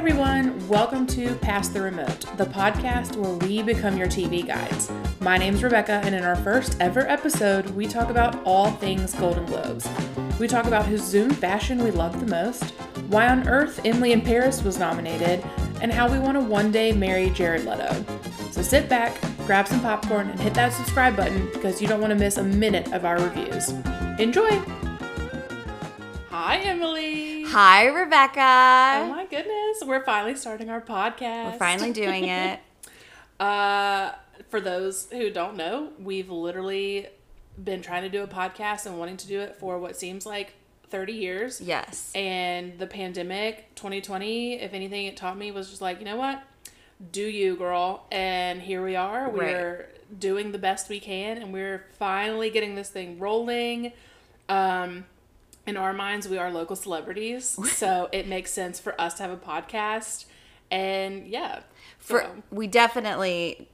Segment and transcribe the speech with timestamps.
[0.00, 4.90] everyone, welcome to Pass the Remote, the podcast where we become your TV guides.
[5.20, 9.44] My name's Rebecca, and in our first ever episode, we talk about all things Golden
[9.44, 9.86] Globes.
[10.38, 12.70] We talk about whose Zoom fashion we love the most,
[13.08, 15.44] why on earth Emily in Paris was nominated,
[15.82, 18.02] and how we want to one day marry Jared Leto.
[18.52, 22.12] So sit back, grab some popcorn, and hit that subscribe button because you don't want
[22.12, 23.68] to miss a minute of our reviews.
[24.18, 24.48] Enjoy!
[26.30, 27.29] Hi, Emily.
[27.52, 29.02] Hi, Rebecca.
[29.02, 31.52] Oh my goodness, we're finally starting our podcast.
[31.52, 32.60] We're finally doing it.
[33.40, 34.12] Uh,
[34.50, 37.06] for those who don't know, we've literally
[37.64, 40.52] been trying to do a podcast and wanting to do it for what seems like
[40.90, 41.58] 30 years.
[41.58, 42.12] yes.
[42.14, 46.42] And the pandemic, 2020, if anything, it taught me was just like, you know what?
[47.10, 48.04] Do you, girl?
[48.12, 49.30] And here we are.
[49.30, 53.94] We're doing the best we can, and we're finally getting this thing rolling.
[54.50, 55.06] Um,
[55.70, 59.32] in our minds, we are local celebrities, so it makes sense for us to have
[59.32, 60.26] a podcast.
[60.70, 61.60] And yeah,
[61.98, 63.68] For so- we definitely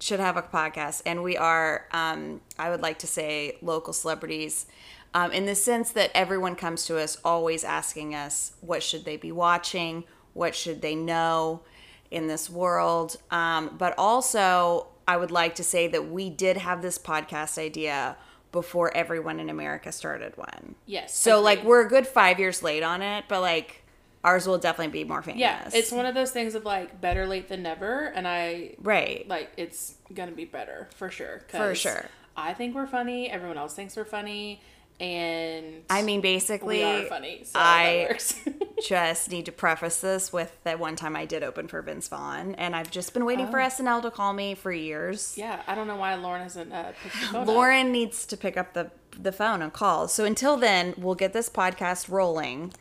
[0.00, 1.86] should have a podcast, and we are.
[1.92, 4.66] Um, I would like to say local celebrities,
[5.14, 9.16] um, in the sense that everyone comes to us always asking us what should they
[9.16, 11.62] be watching, what should they know
[12.10, 13.16] in this world.
[13.30, 18.16] Um, but also, I would like to say that we did have this podcast idea
[18.56, 20.76] before everyone in America started one.
[20.86, 21.14] yes.
[21.14, 23.82] So like we're a good five years late on it, but like
[24.24, 25.40] ours will definitely be more famous.
[25.40, 29.28] Yeah, it's one of those things of like better late than never, and I right.
[29.28, 31.42] like it's gonna be better for sure.
[31.48, 32.06] For sure.
[32.34, 33.30] I think we're funny.
[33.30, 34.62] Everyone else thinks we're funny,
[34.98, 37.42] and I mean, basically, we are funny.
[37.44, 38.16] So I
[38.82, 42.54] just need to preface this with that one time I did open for Vince Vaughn,
[42.54, 45.34] and I've just been waiting for SNL to call me for years.
[45.36, 45.40] Oh.
[45.40, 47.42] yeah, I don't know why Lauren hasn't uh, picked the phone.
[47.42, 47.46] up.
[47.48, 50.08] Lauren needs to pick up the the phone and call.
[50.08, 52.72] So until then, we'll get this podcast rolling,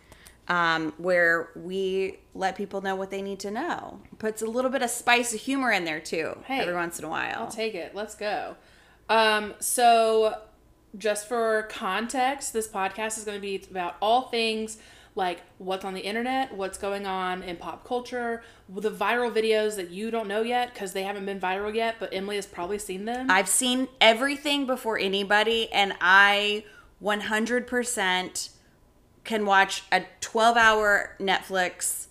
[0.48, 4.00] um, where we let people know what they need to know.
[4.20, 7.06] Puts a little bit of spice of humor in there too, Hey, every once in
[7.06, 7.40] a while.
[7.44, 7.96] I'll take it.
[7.96, 8.56] Let's go.
[9.08, 10.40] Um, so,
[10.97, 14.78] just for context, this podcast is going to be about all things
[15.16, 19.89] like what's on the internet, what's going on in pop culture, the viral videos that
[19.89, 23.06] you don't know yet because they haven't been viral yet, but Emily has probably seen
[23.06, 23.31] them.
[23.31, 26.66] I've seen everything before anybody, and I
[27.01, 28.50] 100%
[29.23, 32.07] can watch a 12 hour Netflix,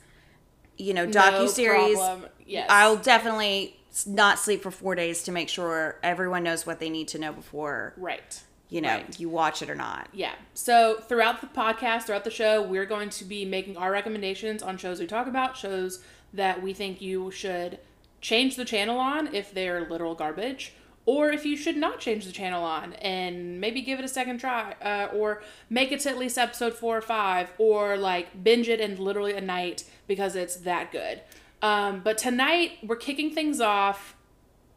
[0.79, 1.97] you know, docu series.
[1.97, 2.31] problem.
[2.47, 2.67] Yes.
[2.71, 7.09] I'll definitely not sleep for four days to make sure everyone knows what they need
[7.09, 8.43] to know before right.
[8.71, 9.21] You know Right.
[9.21, 10.09] you watch it or not.
[10.13, 10.35] Yeah.
[10.55, 14.77] So throughout the podcast, throughout the show, we're going to be making our recommendations on
[14.79, 16.03] shows we talk about, shows
[16.33, 17.79] that we think you should
[18.21, 20.73] change the channel on if they're literal garbage,
[21.07, 24.39] or if you should not change the channel on and maybe give it a second
[24.39, 28.69] try, uh, or make it to at least episode four or five, or like binge
[28.69, 31.21] it in literally a night because it's that good.
[31.61, 34.17] Um, but tonight we're kicking things off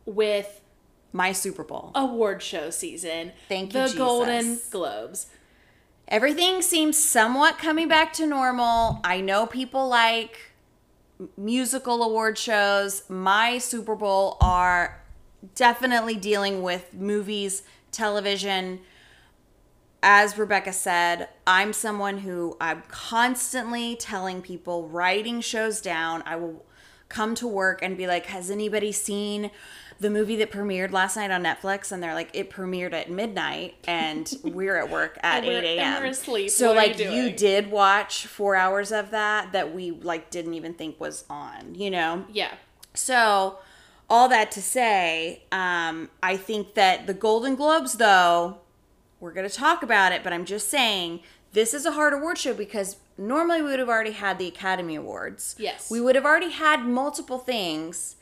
[0.06, 0.62] with
[1.14, 1.92] My Super Bowl.
[1.96, 3.32] award show season.
[3.48, 5.28] Thank you, The Golden Globes.
[6.08, 9.00] Everything seems somewhat coming back to normal.
[9.04, 10.40] I know people like
[11.36, 13.04] musical award shows.
[13.10, 15.02] My Super Bowl are
[15.56, 18.80] definitely dealing with movies, television.
[20.04, 26.24] As Rebecca said, I'm someone who I'm constantly telling people, writing shows down.
[26.26, 26.66] I will
[27.10, 29.52] come to work and be like, Has anybody seen
[30.00, 31.92] the movie that premiered last night on Netflix?
[31.92, 35.78] And they're like, It premiered at midnight, and we're at work at And we're- 8
[35.80, 36.04] and a.m.
[36.04, 36.50] we're asleep.
[36.52, 40.30] So, What are you like, you did watch four hours of that that we like
[40.30, 42.26] didn't even think was on, you know?
[42.32, 42.54] Yeah.
[42.94, 43.60] So,
[44.10, 48.58] all that to say, um, I think that the Golden Globes, though,
[49.20, 51.22] we're going to talk about it, but I'm just saying
[51.54, 54.96] this is a hard award show because normally we would have already had the Academy
[54.96, 55.56] Awards.
[55.58, 55.90] Yes.
[55.90, 58.16] We would have already had multiple things.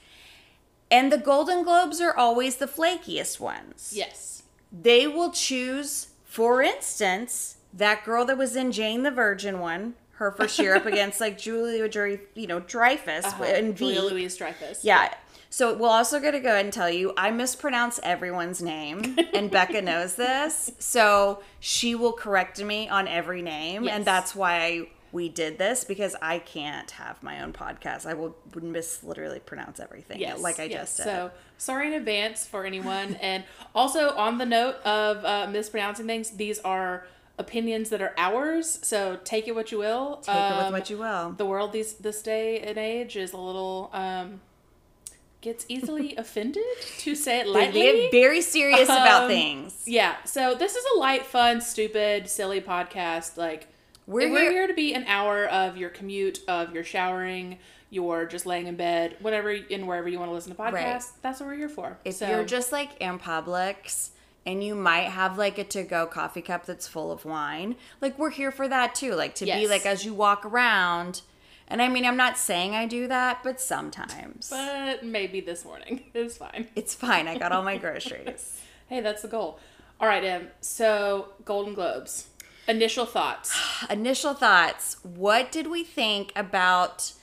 [0.96, 3.92] And the Golden Globes are always the flakiest ones.
[3.96, 4.44] Yes.
[4.72, 10.32] They will choose, for instance, that girl that was in Jane the Virgin one, her
[10.32, 11.88] first year up against like Julia
[12.36, 13.44] you know, Dreyfus Uh-huh.
[13.44, 13.94] and V.
[13.94, 14.84] Julia Louise Dreyfus.
[14.84, 15.14] Yeah.
[15.50, 19.50] So we're also going to go ahead and tell you I mispronounce everyone's name, and
[19.52, 20.72] Becca knows this.
[20.80, 23.94] So she will correct me on every name, Yes.
[23.96, 28.05] and that's why we did this because I can't have my own podcast.
[28.05, 30.40] I will miss literally pronounce everything, Yes.
[30.41, 30.81] like I yes.
[30.81, 31.03] just said.
[31.05, 33.16] So sorry in advance for anyone.
[33.22, 33.43] and
[33.73, 37.05] also on the note of uh, mispronouncing things, these are
[37.37, 38.79] opinions that are ours.
[38.84, 40.17] So take it what you will.
[40.17, 41.31] Take it with Um, what you will.
[41.31, 44.41] The world these this day and age is a little um
[45.41, 46.63] gets easily offended
[46.97, 47.81] to say it They lightly.
[47.81, 49.84] get very serious about Um, things.
[49.85, 53.37] Yeah, so this is a light, fun, stupid, silly podcast.
[53.37, 53.67] Like
[54.07, 57.57] We're we're, here- here to be an hour of your commute, of your showering,
[57.90, 61.02] you're just laying in bed, whatever and wherever you want to listen to podcasts, Right.
[61.22, 61.97] that's what we're here for.
[62.05, 64.09] If So- you're just like in Publix
[64.46, 68.17] and you might have like a to go coffee cup that's full of wine, like
[68.19, 69.13] we're here for that too.
[69.16, 71.22] Like to be like as you walk around.
[71.67, 74.49] And I mean, I'm not saying I do that, but sometimes.
[74.52, 76.67] but maybe this morning it's fine.
[76.75, 77.28] it's fine.
[77.28, 78.61] I got all my groceries.
[78.87, 79.57] Hey, that's the goal.
[79.99, 80.49] All right, Em.
[80.61, 82.28] So Golden Globes.
[82.67, 83.56] Initial thoughts.
[83.90, 84.97] Initial thoughts.
[85.03, 87.14] What did we think about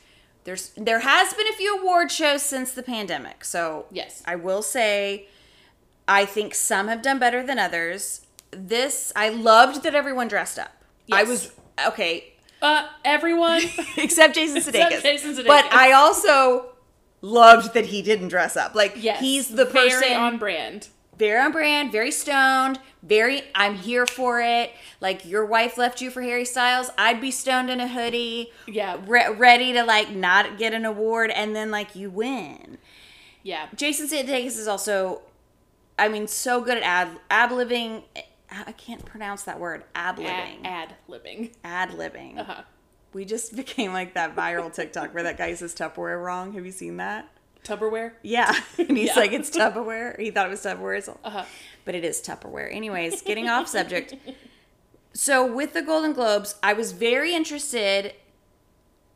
[0.45, 3.45] there's there has been a few award shows since the pandemic.
[3.45, 4.23] So Yes.
[4.27, 5.29] I will say
[6.09, 8.23] I think some have done better than others.
[8.51, 10.73] This I loved that everyone dressed up.
[11.11, 11.53] I was
[11.87, 13.63] okay, Uh, everyone.
[13.97, 14.87] except Jason Sudeikis.
[14.87, 15.47] Except Jason Sudeikis.
[15.47, 16.73] But I also
[17.21, 18.75] loved that he didn't dress up.
[18.75, 19.21] Like yes.
[19.21, 20.89] he's the very person on brand.
[21.17, 24.73] Very on brand, very stoned, very I'm here for it.
[25.01, 28.99] Like your wife left you for Harry Styles, I'd be stoned in a hoodie, Yeah.
[29.07, 32.79] re- ready to like not get an award and then like you win.
[33.43, 33.67] Yeah.
[33.75, 35.23] Jason Sudeikis is also
[35.99, 38.05] I mean so good at ad ad living
[38.51, 39.85] I can't pronounce that word.
[39.95, 40.67] Ad Ad, living.
[40.67, 41.53] ad libbing.
[41.65, 42.39] Ad living.
[42.39, 42.63] Uh-huh.
[43.15, 46.53] We just became like that viral TikTok where that guy says Tupperware wrong.
[46.53, 47.29] Have you seen that?
[47.65, 48.13] Tupperware.
[48.23, 48.55] Yeah.
[48.79, 49.17] And he's Yeah.
[49.17, 50.19] like, it's Tupperware.
[50.19, 51.03] He thought it was Tupperware.
[51.03, 51.45] So- Uh-huh.
[51.85, 52.75] But it is Tupperware.
[52.75, 54.15] Anyways, getting off subject.
[55.15, 58.15] So with the Golden Globes, I was very interested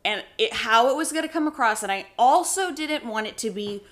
[0.05, 1.81] and it, how it was going to come across.
[1.83, 3.83] And I also didn't want it to be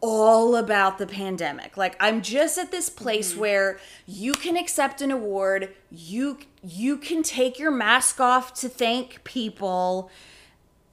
[0.00, 1.76] all about the pandemic.
[1.76, 7.22] Like I'm just at this place where you can accept an award, you you can
[7.24, 10.10] take your mask off to thank people,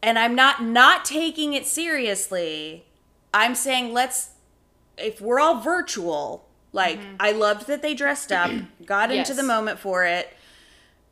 [0.01, 2.85] and I'm not not taking it seriously.
[3.35, 4.31] I'm saying let's
[4.97, 8.49] if we're all virtual, like I loved that they dressed up,
[8.85, 9.35] got into Yes.
[9.35, 10.29] the moment for it.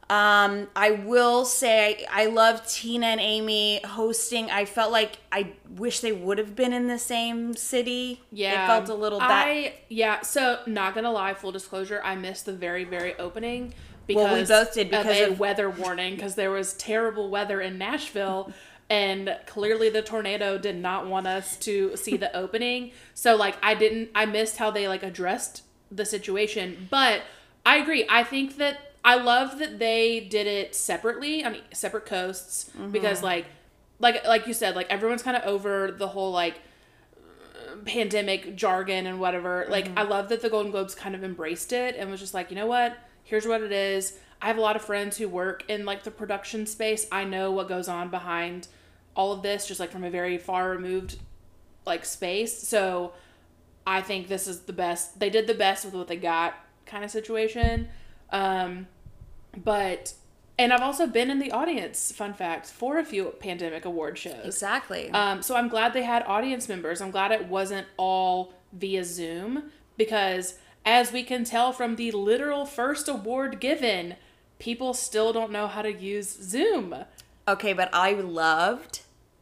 [0.09, 4.51] Um, I will say I love Tina and Amy hosting.
[4.51, 8.21] I felt like I wish they would have been in the same city.
[8.31, 8.63] Yeah.
[8.63, 9.47] it felt a little that.
[9.47, 13.73] I yeah, so not gonna lie, full disclosure, I missed the very, very opening
[14.05, 17.61] because Well, we both did because of of- weather warning because there was terrible weather
[17.61, 18.51] in Nashville
[18.89, 22.91] and clearly the tornado did not want us to see the opening.
[23.13, 26.87] So like I didn't I missed how they like addressed the situation.
[26.89, 27.21] But
[27.65, 28.05] I agree.
[28.09, 32.91] I think that I love that they did it separately on separate coasts mm-hmm.
[32.91, 33.45] because like
[33.99, 36.59] like like you said, like everyone's kind of over the whole like
[37.85, 39.65] pandemic jargon and whatever.
[39.69, 39.99] Like mm-hmm.
[39.99, 42.55] I love that the Golden Globes kind of embraced it and was just like, you
[42.55, 42.97] know what?
[43.23, 44.17] Here's what it is.
[44.43, 47.07] I have a lot of friends who work in like the production space.
[47.11, 48.67] I know what goes on behind
[49.15, 51.17] all of this just like from a very far removed
[51.85, 52.67] like space.
[52.67, 53.13] So
[53.87, 55.19] I think this is the best.
[55.19, 56.55] They did the best with what they got
[56.85, 57.87] kind of situation.
[58.31, 58.87] Um
[59.55, 60.13] but
[60.59, 64.45] and I've also been in the audience, fun fact, for a few pandemic award shows.
[64.45, 65.09] exactly.
[65.09, 67.01] Um, so I'm glad they had audience members.
[67.01, 72.67] I'm glad it wasn't all via Zoom because, as we can tell from the literal
[72.67, 74.15] first award given,
[74.63, 76.95] people still don't know how to use Zoom.
[77.45, 79.01] okay, but I loved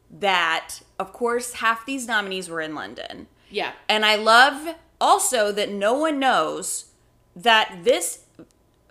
[0.09, 0.79] that.
[0.97, 3.27] Of course, half these nominees were in London.
[3.51, 3.73] Yeah.
[3.87, 6.85] And I love also that no one knows
[7.35, 8.25] that this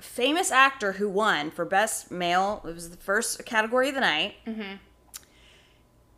[0.01, 4.35] famous actor who won for best male, it was the first category of the night,
[4.47, 4.77] mm-hmm.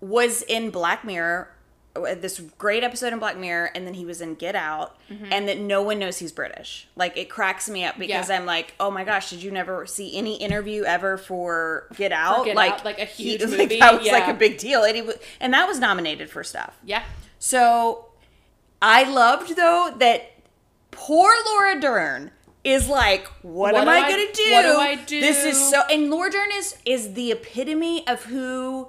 [0.02, 1.48] was in Black Mirror,
[1.94, 5.26] Uh, this great episode in Black Mirror, and then he was in Get Out, mm-hmm.
[5.30, 6.88] and that no one knows he's British.
[6.96, 8.36] Like it cracks me up because Yeah.
[8.36, 12.46] I'm like, oh my gosh, did you never see any interview ever for Get Out?
[12.46, 14.84] Get like Out, like a he- huge like, movie, that was like a big deal,
[14.84, 16.78] and he was, and that was nominated for stuff.
[16.82, 17.02] Yeah.
[17.38, 18.06] So
[18.80, 20.30] I loved though that
[20.92, 22.30] poor Laura Dern
[22.64, 24.50] is like, what, What am I, I- gonna do?
[24.52, 25.20] what do I do?
[25.20, 28.88] This is so and Laura Dern is is the epitome of who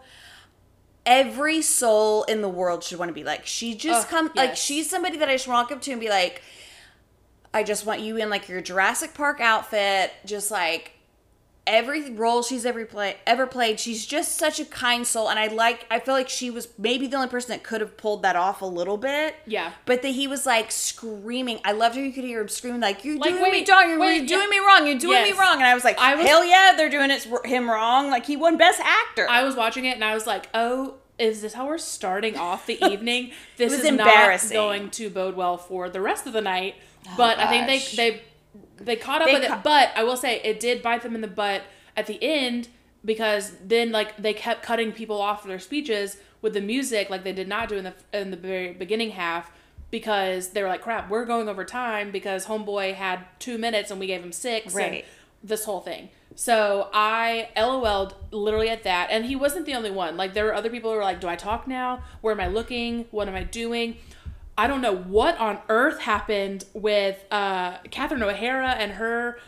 [1.05, 3.45] every soul in the world should want to be like.
[3.45, 6.09] She just Ugh, come like she's somebody that I just walk up to and be
[6.09, 6.41] like,
[7.53, 10.93] I just want you in like your Jurassic Park outfit, just like
[11.65, 13.79] every role she's ever play ever played.
[13.79, 15.85] She's just such a kind soul, and I like.
[15.89, 18.61] I feel like she was maybe the only person that could have pulled that off
[18.61, 19.35] a little bit.
[19.45, 19.71] Yeah.
[19.85, 21.59] But that he was like screaming.
[21.63, 23.89] I loved how you could hear him screaming like, "You're Like, doing me wrong.
[23.89, 24.59] You're, wait, you're doing yeah.
[24.59, 24.87] me wrong.
[24.87, 27.27] You're doing me wrong." And I was like, I was- "Hell yeah, they're doing it
[27.45, 29.27] him wrong." Like he won Best Actor.
[29.29, 32.65] I was watching it and I was like, oh, is this how we're starting off
[32.65, 33.31] the evening?
[33.57, 36.75] This is not going to bode well for the rest of the night.
[37.07, 38.21] Oh, but I think they they
[38.77, 39.63] they caught up They with ca- it.
[39.63, 41.63] But I will say it did bite them in the butt
[41.95, 42.67] at the end
[43.05, 47.23] because then like they kept cutting people off for their speeches with the music like
[47.23, 49.51] they did not do in the in the very beginning half
[49.91, 53.99] because they were like crap we're going over time because homeboy had two minutes and
[53.99, 55.05] we gave him six and Right.
[55.43, 59.09] this whole thing So I LOL'd literally at that.
[59.11, 60.17] And he wasn't the only one.
[60.17, 62.03] Like there were other people who were like, Do I talk now?
[62.21, 63.05] Where am I looking?
[63.11, 63.97] What am I doing?
[64.57, 69.39] I don't know what on earth happened with uh Catherine O'Hara and her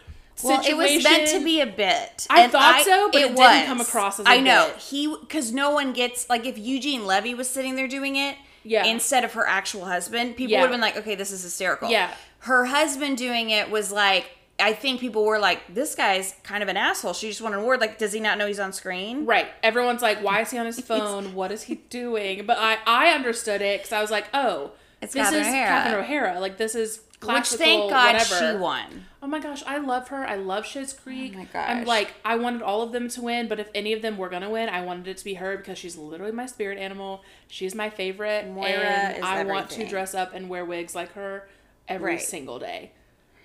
[0.44, 0.80] Well, situation.
[0.80, 2.28] it was meant to be a bit.
[2.30, 4.78] I thought so, but it didn't come across as a I know bit.
[4.82, 8.86] he because no one gets like if Eugene Levy was sitting there doing it, Yeah.
[8.86, 10.62] instead of her actual husband, people Yeah.
[10.62, 11.90] would have been like, okay, this is hysterical.
[11.90, 12.12] Yeah.
[12.40, 14.30] her husband doing it was like.
[14.58, 17.60] I think people were like, "This guy's kind of an asshole." She just won an
[17.60, 17.82] award.
[17.82, 19.26] Like, does he not know he's on screen?
[19.26, 19.48] Right.
[19.62, 21.34] Everyone's like, why is he on his phone?
[21.36, 22.46] What is he doing?
[22.46, 24.72] But I, I understood it because I was like, oh,
[25.02, 25.68] It's this Catherine is O'Hara.
[25.68, 26.40] Catherine O'Hara.
[26.40, 27.58] Like, this is classical.
[27.66, 28.54] Which thank God whatever.
[28.54, 29.06] she won.
[29.22, 30.25] Oh my gosh, I love her.
[30.25, 31.34] I love Schitt's Creek.
[31.36, 31.88] Oh my I'm gosh.
[31.88, 34.50] like, I wanted all of them to win, but if any of them were gonna
[34.50, 37.24] win, I wanted it to be her because she's literally my spirit animal.
[37.48, 41.48] She's my favorite, Moira and I want to dress up and wear wigs like her
[41.88, 42.22] every Right.
[42.22, 42.92] single day.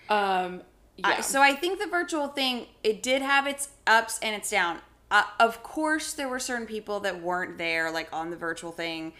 [0.09, 0.62] Um,
[0.97, 1.09] yeah.
[1.09, 4.80] I- so I think the virtual thing it did have its ups and its down.
[5.11, 9.12] Uh, of course, there were certain people that weren't there, like on the virtual thing.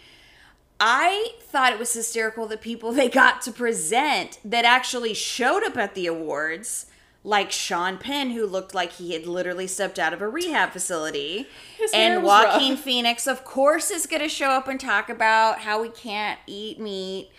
[0.83, 5.77] I thought it was hysterical that people they got to present that actually showed up
[5.77, 6.87] at the awards,
[7.23, 11.47] like Sean Penn, who looked like he had literally stepped out of a rehab facility,
[11.77, 12.53] His and was rough.
[12.55, 16.39] Joaquin Phoenix, of course, is going to show up and talk about how we can't
[16.47, 17.29] eat meat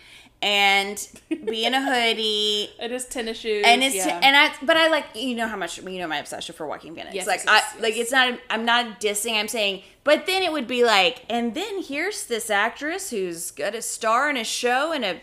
[0.43, 1.07] and
[1.45, 4.19] be in a hoodie it is tennis shoes, and it's yeah.
[4.21, 6.93] and I but I like you know how much you know my obsession for Joaquin
[6.95, 7.15] Phoenix.
[7.15, 9.39] Yes, like yes, yes, I like it's not I'm not dissing.
[9.39, 13.73] I'm saying, but then it would be like, and then here's this actress who's got
[13.73, 15.21] a star in a show in a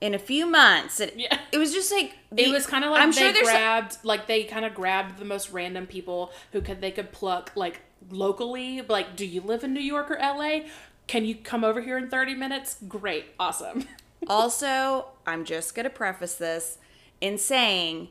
[0.00, 1.00] in a few months.
[1.00, 1.38] And Yeah.
[1.52, 4.44] it was just like it was kind of like I'm they sure grabbed like they
[4.44, 9.16] kind of grabbed the most random people who could they could pluck like locally like
[9.16, 10.60] do you live in new york or la
[11.08, 13.84] can you come over here in 30 minutes great awesome
[14.26, 16.78] also, I'm just going to preface this
[17.20, 18.08] in saying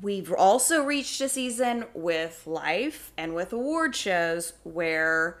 [0.00, 5.38] we've also reached a season with life and with award shows where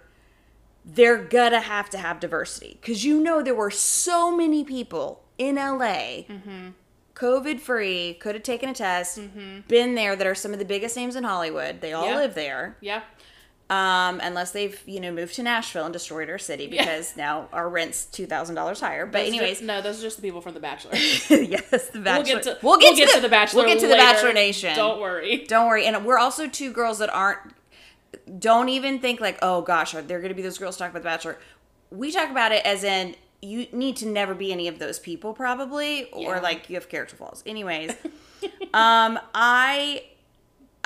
[0.84, 2.78] they're going to have to have diversity.
[2.80, 6.68] Because you know, there were so many people in LA, mm-hmm.
[7.14, 9.60] COVID free, could have taken a test, mm-hmm.
[9.68, 11.80] been there that are some of the biggest names in Hollywood.
[11.80, 12.16] They all Yeah.
[12.16, 13.02] live there yeah
[13.68, 17.68] um, unless they've you know moved to Nashville and destroyed our city because now our
[17.68, 19.06] rent's two thousand dollars higher.
[19.06, 22.12] But anyways, just- no those are just the people from the bachelor yes, the Bachelor.
[22.16, 23.94] we'll get to we'll get, to, the, bachelor We'll get to the.
[23.96, 24.74] Bachelor Nation.
[24.76, 25.84] don't worry Don't worry.
[25.86, 27.40] And we're also two girls that aren't.
[28.38, 31.02] Don't even think like, oh gosh, are there going to be those girls talk about
[31.02, 31.38] the Bachelor?
[31.90, 35.32] We talk about it as in you need to never be any of those people,
[35.34, 36.40] probably, or Yeah.
[36.40, 37.42] like you have character flaws.
[37.46, 37.90] Anyways,
[38.74, 40.04] um, I.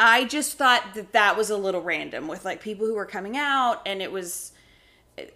[0.03, 3.37] I just thought that that was a little random with like people who were coming
[3.37, 4.53] out, and it was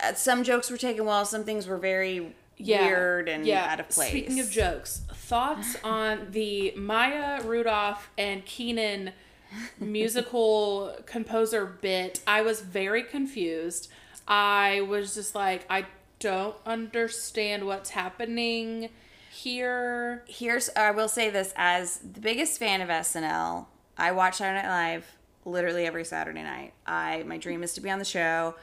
[0.01, 4.09] uh, some jokes were taken well, some things were very weird and out of place.
[4.09, 9.13] Speaking of jokes, thoughts on the Maya Rudolph and Kenan
[9.79, 12.23] musical composer bit?
[12.27, 13.91] I was very confused.
[14.27, 15.85] I was just like, I
[16.21, 18.89] don't understand what's happening
[19.31, 20.25] here.
[20.27, 23.67] here's I will say this as the biggest fan of SNL.
[23.97, 26.73] I watch Saturday Night Live literally every Saturday night.
[26.87, 28.55] I my dream is to be on the show.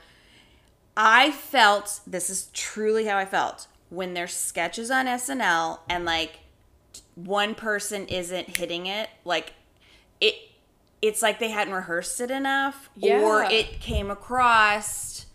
[0.97, 6.39] I felt this is truly how I felt when there's sketches on SNL and like
[7.15, 9.53] one person isn't hitting it like
[10.19, 10.35] it
[11.01, 15.25] it's like they hadn't rehearsed it enough or it came across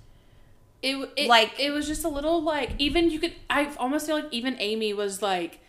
[0.82, 4.16] It, it like it was just a little like even you could I almost feel
[4.16, 5.60] like even Amy was like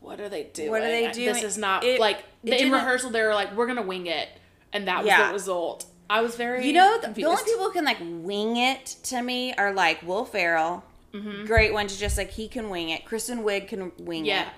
[0.00, 0.70] what are they doing?
[0.70, 1.32] What are they doing?
[1.34, 4.28] This is not It- like it in rehearsal they were like we're to wing it
[4.72, 5.28] and that was Yeah.
[5.28, 5.86] the result.
[6.10, 9.20] I was very You know, the, the only people who can like wing it to
[9.22, 10.84] me are like Will Ferrell.
[11.12, 11.46] Mm-hmm.
[11.46, 13.04] Great one to just like he can wing it.
[13.04, 14.42] Kristen Wiig can wing Yeah.
[14.42, 14.48] it.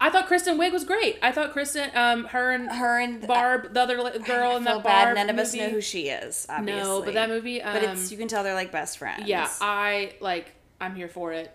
[0.00, 1.18] I thought Kristen Wiig was great.
[1.22, 5.04] I thought Kristen, um, her and Her and Barb, the other girl in that bad.
[5.04, 5.64] Barb None of us movie.
[5.66, 6.46] know who she is.
[6.50, 6.82] Obviously.
[6.82, 9.26] No, but that movie, um, but it's you can tell they're like best friends.
[9.26, 10.52] yeah, I like.
[10.80, 11.50] I'm here for it.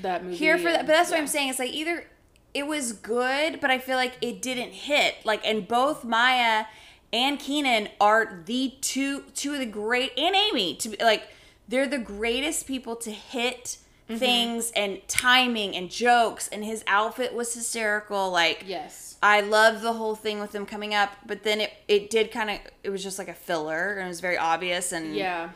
[0.00, 0.36] That movie.
[0.36, 0.86] here for that.
[0.86, 1.20] But that's what.
[1.20, 1.50] I'm saying.
[1.50, 2.04] It's like either
[2.54, 5.16] it was good, but I feel like it didn't hit.
[5.24, 6.64] Like, and both Maya
[7.12, 11.28] and Kenan are the two two of the great and Amy to be like
[11.68, 13.78] they're the greatest people to hit
[14.08, 14.18] Mm-hmm.
[14.18, 16.48] things and timing and jokes.
[16.48, 18.30] And his outfit was hysterical.
[18.32, 19.16] Like, Yes.
[19.22, 22.50] I love the whole thing with them coming up, but then it it did kind
[22.50, 25.50] of it was just like a filler and it was very obvious and Yeah.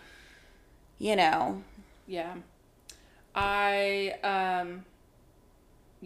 [0.99, 1.65] you know
[2.07, 2.35] Yeah.
[3.35, 4.85] I um.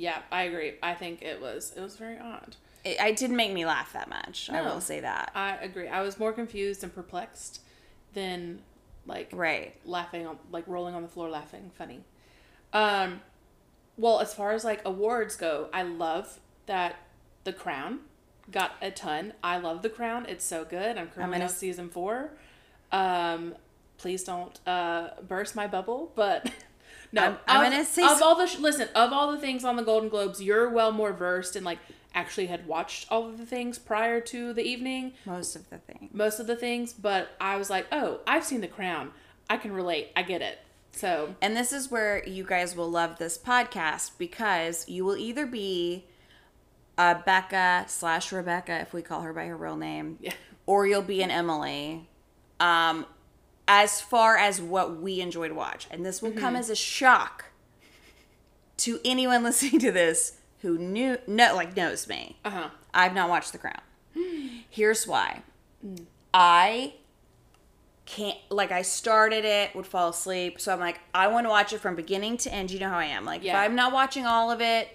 [0.00, 0.74] Yeah, I agree.
[0.82, 2.56] I think it was it was very odd.
[2.84, 4.48] it, it didn't make me laugh that much.
[4.50, 5.30] I will say that.
[5.34, 5.88] I agree.
[5.88, 7.60] I was more confused and perplexed
[8.14, 8.60] than
[9.06, 9.74] like Right.
[9.84, 12.00] laughing on like rolling on the floor laughing funny
[12.72, 13.20] um
[13.96, 16.96] well as far as like awards go i love that
[17.44, 18.00] the crown
[18.50, 19.32] got a ton.
[19.44, 20.26] I love The Crown.
[20.28, 20.96] It's so good.
[20.98, 22.30] I'm currently gonna on season four.
[22.90, 23.54] Um,
[23.96, 26.50] please don't uh, burst my bubble, but
[27.12, 27.22] no.
[27.22, 29.76] I'm- I'm of, gonna say of all the sh- listen of all the things on
[29.76, 31.78] the Golden Globes, you're well more versed and like
[32.14, 36.10] actually had watched all of the things prior to the evening, Most of the thing.
[36.12, 36.92] most of the things.
[36.92, 39.12] But I was like, oh, I've seen The Crown.
[39.48, 40.10] I can relate.
[40.16, 40.58] I get it.
[40.92, 45.46] So And this is where you guys will love this podcast because you will either
[45.46, 46.04] be
[46.98, 50.32] a Becca slash Rebecca, if we call her by her real name, Yeah.
[50.66, 52.08] or you'll be an Emily.
[52.58, 53.06] Um,
[53.72, 57.44] as far as what we enjoy to watch, and this will come as a shock
[58.78, 62.36] to anyone listening to this who knew no like knows me.
[62.44, 62.68] uh huh.
[62.92, 63.80] I've not watched The Crown.
[64.70, 65.42] Here's why.
[66.34, 66.94] I
[68.06, 70.60] can't like I started it, would fall asleep.
[70.60, 72.72] So I'm like, I want to watch it from beginning to end.
[72.72, 73.24] You know how I am.
[73.24, 73.52] Like Yeah.
[73.52, 74.88] if I'm not watching all of it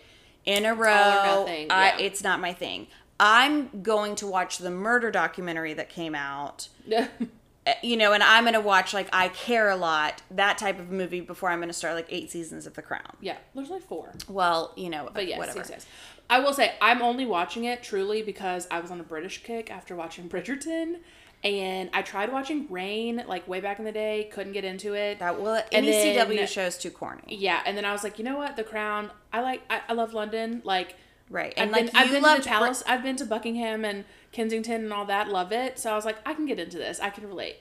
[0.46, 1.98] in a row, I, yeah.
[1.98, 2.88] it's not my thing.
[3.22, 6.68] I'm going to watch the murder documentary that came out.
[7.68, 10.92] uh, You know, and I'm to watch like I care a lot, that type of
[10.92, 13.02] movie before I'm to start like 8 seasons of The Crown.
[13.22, 13.38] yeah.
[13.54, 14.14] There's like four.
[14.30, 15.60] Well, you know, But yes, whatever.
[15.60, 15.86] yes, yes.
[16.30, 19.70] I will say I'm only watching it truly because I was on a British kick
[19.72, 20.98] after watching Bridgerton,
[21.44, 25.20] and I tried watching Reign like way back in the day, couldn't get into it.
[25.20, 27.22] That well, And any then- CW show is too corny.
[27.28, 29.12] yeah, and then I was like, you know what, The Crown.
[29.32, 29.62] I like.
[29.70, 30.62] I, I love London.
[30.64, 30.96] Like,
[31.30, 31.54] Right.
[31.58, 32.84] I've And been, like I've you been to the palace.
[32.88, 35.30] I've been to Buckingham and Kensington and all that.
[35.30, 35.80] Love it.
[35.80, 37.00] So I was like, I can get into this.
[37.00, 37.56] I can relate.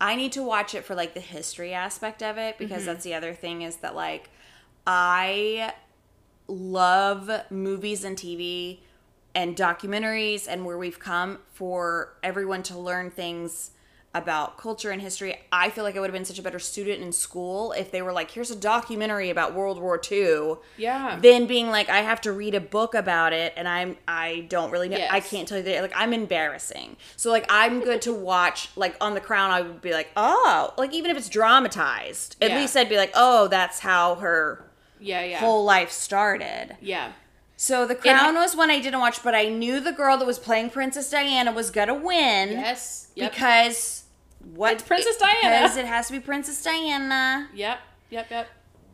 [0.00, 2.86] I need to watch it for like the history aspect of it because Mm-hmm.
[2.86, 4.28] that's the other thing is that like
[4.86, 5.72] I
[6.48, 8.80] love movies and TV
[9.34, 13.70] and documentaries and where we've come for everyone to learn things
[14.16, 15.38] about culture and history.
[15.52, 18.02] I feel like I would have been such a better student in school if they
[18.02, 20.54] were like, here's a documentary about World War II.
[20.76, 21.18] Yeah.
[21.20, 24.70] Then being like, I have to read a book about it, and I'm I don't
[24.70, 24.98] really know.
[25.10, 25.82] I can't tell you that.
[25.82, 26.96] Like I'm embarrassing.
[27.16, 28.70] So like I'm good to watch.
[28.76, 32.50] Like on The Crown, I would be like, oh, like even if it's dramatized, at
[32.50, 32.56] Yeah.
[32.58, 35.22] least I'd be like, oh, that's how her yeah.
[35.24, 35.38] Yeah.
[35.38, 36.76] whole life started.
[36.80, 37.12] yeah.
[37.58, 40.38] So The Crown was one I didn't watch, but I knew the girl that was
[40.38, 43.08] playing Princess Diana was gonna win Yes.
[43.14, 43.32] Yep.
[43.32, 44.04] because
[44.54, 45.62] what It's Princess Diana.
[45.62, 47.48] Because it has to be Princess Diana.
[47.54, 47.78] Yep.
[48.10, 48.30] Yep.
[48.30, 48.48] Yep.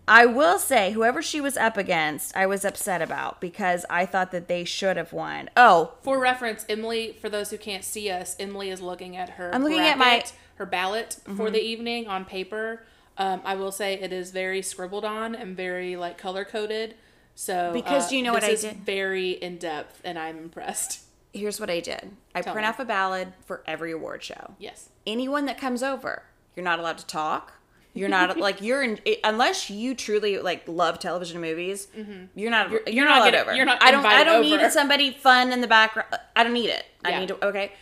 [0.08, 4.32] I will say, whoever she was up against, I was upset about because I thought
[4.32, 5.48] that they should have won.
[5.56, 9.54] Oh, For reference, Emily, for those who can't see us, Emily is looking at her.
[9.54, 10.36] I'm looking at my- Mm-hmm.
[10.56, 12.84] her ballot for the evening on paper.
[13.16, 16.94] Um, I will say it is very scribbled on and very like color coded.
[17.34, 18.78] So Because uh, you know what I is did?
[18.84, 21.00] Very in depth, and I'm impressed.
[21.32, 22.68] Here's what I did I Tell print me.
[22.70, 24.54] off a ballad for every award show.
[24.58, 24.90] Yes.
[25.06, 26.24] Anyone that comes over,
[26.56, 27.54] you're not allowed to talk.
[27.94, 31.88] You're not like you're in unless you truly like love television and movies.
[31.96, 32.24] Mm-hmm.
[32.38, 33.54] You're not you're, you're not not allowed getting- over.
[33.56, 34.62] you're not I don't I don't over.
[34.62, 36.08] need somebody fun in the background.
[36.36, 36.84] I don't need it.
[37.04, 37.18] I Yeah.
[37.20, 37.72] need to okay.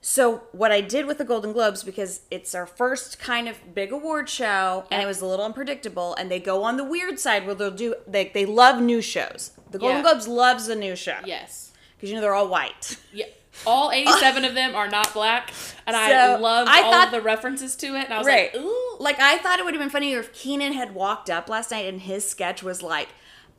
[0.00, 3.92] So what I did with the Golden Globes because it's our first kind of big
[3.92, 7.46] award show and it was a little unpredictable and they go on the weird side
[7.46, 9.52] where they'll do they they love new shows.
[9.70, 10.02] The Golden Yeah.
[10.02, 11.67] Globes loves a new show Yes.
[11.98, 12.96] Because you know they're all white.
[13.12, 13.26] Yeah.
[13.66, 15.52] All 87 of them are not black,
[15.84, 18.04] and I So, I all thought- of the references to it.
[18.04, 18.54] And I was Right.
[18.54, 18.96] like, ooh.
[19.00, 21.86] Like I thought it would have been funnier if Kenan had walked up last night
[21.86, 23.08] and his sketch was like,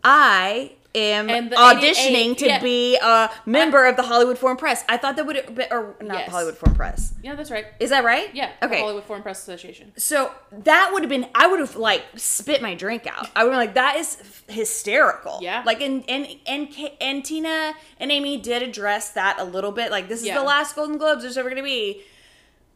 [0.04, 2.62] I am the auditioning 88 to yeah.
[2.62, 4.84] be a member of the Hollywood Foreign Press.
[4.90, 6.26] I thought that would have been, or not Yes.
[6.26, 7.14] the Hollywood Foreign Press.
[7.22, 7.66] Yeah, that's right.
[7.80, 8.34] Is that right?
[8.34, 8.52] Yeah.
[8.64, 8.80] Okay.
[8.80, 9.92] Hollywood Foreign Press Association.
[9.98, 13.30] So that would have been, I would have like spit my drink out.
[13.36, 15.40] I would have been like, that is hysterical.
[15.42, 15.64] Yeah.
[15.66, 19.92] Like, and, and, and, and Tina and Amy did address that a little bit.
[19.92, 20.40] Like, this is Yeah.
[20.40, 22.02] the last Golden Globes there's ever going to be.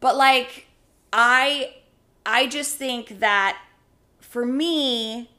[0.00, 0.66] But like,
[1.12, 1.74] I,
[2.24, 3.58] I just think that
[4.20, 5.30] for me,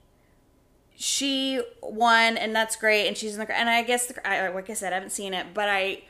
[0.96, 4.70] she won and that's great and she's in the and i guess the, I, like
[4.70, 6.04] i said i haven't seen it but i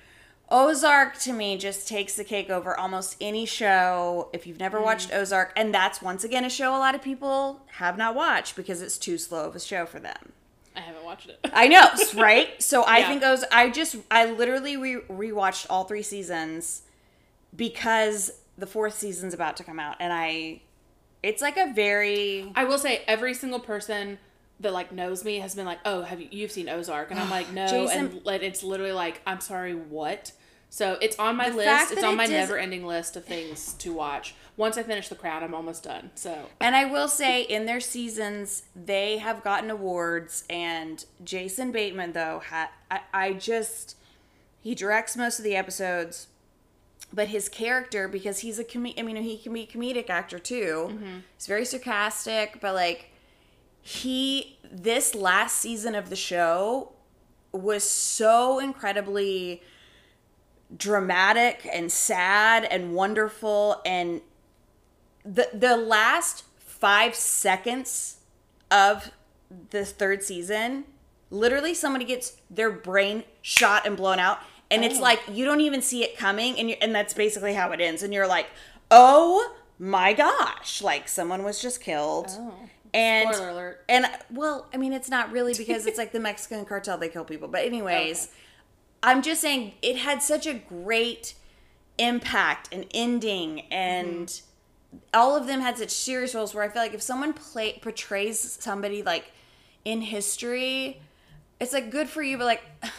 [0.49, 4.83] ozark to me just takes the cake over almost any show if you've never mm.
[4.83, 8.55] watched ozark and that's once again a show a lot of people have not watched
[8.55, 10.31] because it's too slow of a show for them
[10.75, 11.39] I haven't watched it.
[11.51, 11.87] i know
[12.21, 13.07] right so i Yeah.
[13.07, 16.83] think oz i just i literally re- rewatched all three seasons
[17.55, 20.61] because the fourth season's about to come out and i
[21.23, 24.19] it's like a very I will say every single person
[24.59, 27.29] that like knows me has been like, "Oh, have you you've seen Ozark?" And I'm
[27.29, 30.31] like, "No." Jason- and it's literally like, "I'm sorry, what?"
[30.69, 31.93] So it's on my list.
[31.93, 34.35] It's on it my does- never-ending list of things to watch.
[34.57, 36.11] Once I finish The Crown, I'm almost done.
[36.15, 40.43] So And I will say, in their seasons, they have gotten awards.
[40.49, 43.95] And Jason Bateman, though, ha- I, I just
[44.61, 46.27] he directs most of the episodes,
[47.13, 50.39] but his character, because he's a com- I mean, he can be a comedic actor
[50.39, 50.89] too.
[50.91, 51.17] Mm-hmm.
[51.37, 53.11] He's very sarcastic, but like
[53.87, 56.91] he this last season of the show
[57.51, 59.61] was so incredibly
[60.75, 64.21] dramatic and sad and wonderful and
[65.23, 68.17] the the last 5 seconds
[68.71, 69.11] of
[69.69, 70.85] the third season
[71.29, 74.39] literally somebody gets their brain shot and blown out
[74.71, 75.03] and it's Oh.
[75.03, 78.01] like you don't even see it coming and you and that's basically how it ends
[78.01, 78.47] and you're like
[78.89, 82.53] oh my gosh like someone was just killed Oh.
[82.95, 83.83] And Spoiler alert.
[83.89, 87.25] and well i mean it's not really because it's like the mexican cartel they kill
[87.25, 88.29] people but anyways
[89.03, 91.35] i'm just saying it had such a great
[91.97, 94.97] impact and ending and mm-hmm.
[95.13, 98.39] all of them had such serious roles where i feel like if someone play portrays
[98.39, 99.31] somebody like
[99.83, 101.01] in history
[101.59, 102.63] it's like good for you but like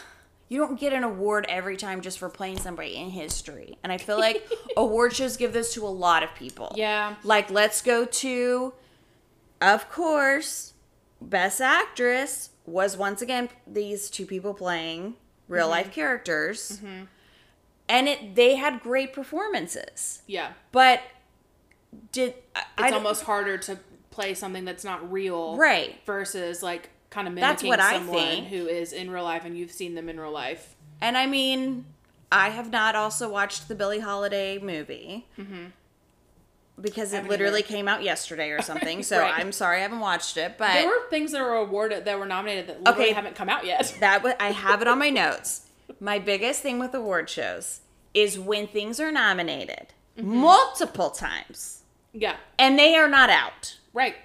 [0.49, 3.99] you don't get an award every time just for playing somebody in history and i
[3.99, 7.17] feel like award shows give this to a lot of people Yeah.
[7.25, 8.73] like let's go to
[9.61, 10.75] of course
[11.21, 15.15] best actress was once again these two people playing
[15.49, 15.71] real Mm-hmm.
[15.71, 16.81] life characters
[17.89, 20.53] and it they had great performances Yeah.
[20.73, 21.01] but
[22.13, 23.79] did I, It's I- almost harder to
[24.11, 25.57] play something that's not real.
[25.59, 26.01] Right.
[26.07, 28.47] Versus like kind of That's mimicking what I someone think.
[28.49, 30.75] who is in real life and you've seen them in real life.
[31.01, 31.85] and i mean
[32.33, 35.27] i have not also watched the billie holiday movie
[36.81, 37.69] because it literally either.
[37.69, 39.35] came out yesterday or something so Right.
[39.39, 42.27] i'm sorry i haven't watched it but There were things that were awarded that were
[42.27, 43.15] nominated that literally Okay.
[43.15, 43.95] haven't come out yet.
[44.01, 45.63] that I have it on my notes.
[46.01, 47.81] My biggest thing with award shows
[48.13, 50.37] is when things are nominated mm-hmm.
[50.39, 52.37] multiple times Yeah.
[52.59, 53.79] and they are not out.
[53.95, 54.17] Right.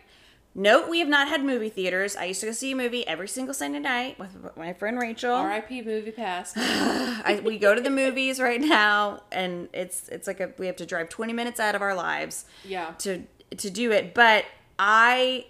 [0.53, 2.17] Note we have not had movie theaters.
[2.17, 5.33] I used to go see a movie every single Sunday night with my friend Rachel.
[5.33, 5.83] R.I.P.
[5.83, 6.51] movie pass.
[6.57, 10.75] I, we go to the movies right now, and it's it's like a we have
[10.77, 12.91] to drive twenty minutes out of our lives Yeah.
[12.99, 13.23] to
[13.57, 14.13] to do it.
[14.13, 14.43] But
[14.77, 15.45] I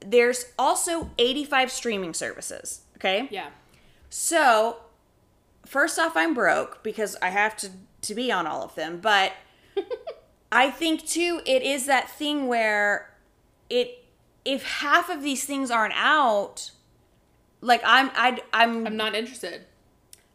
[0.00, 2.82] there's also eighty five streaming services.
[2.96, 3.28] Okay.
[3.30, 3.48] Yeah.
[4.10, 4.76] So,
[5.64, 7.70] first off, I'm broke because I have to
[8.02, 9.00] to be on all of them.
[9.00, 9.32] But
[10.52, 13.08] I think too, it is that thing where
[13.70, 14.03] it
[14.44, 16.70] if half of these things aren't out,
[17.60, 19.62] like I'm I I'm, I'm not interested.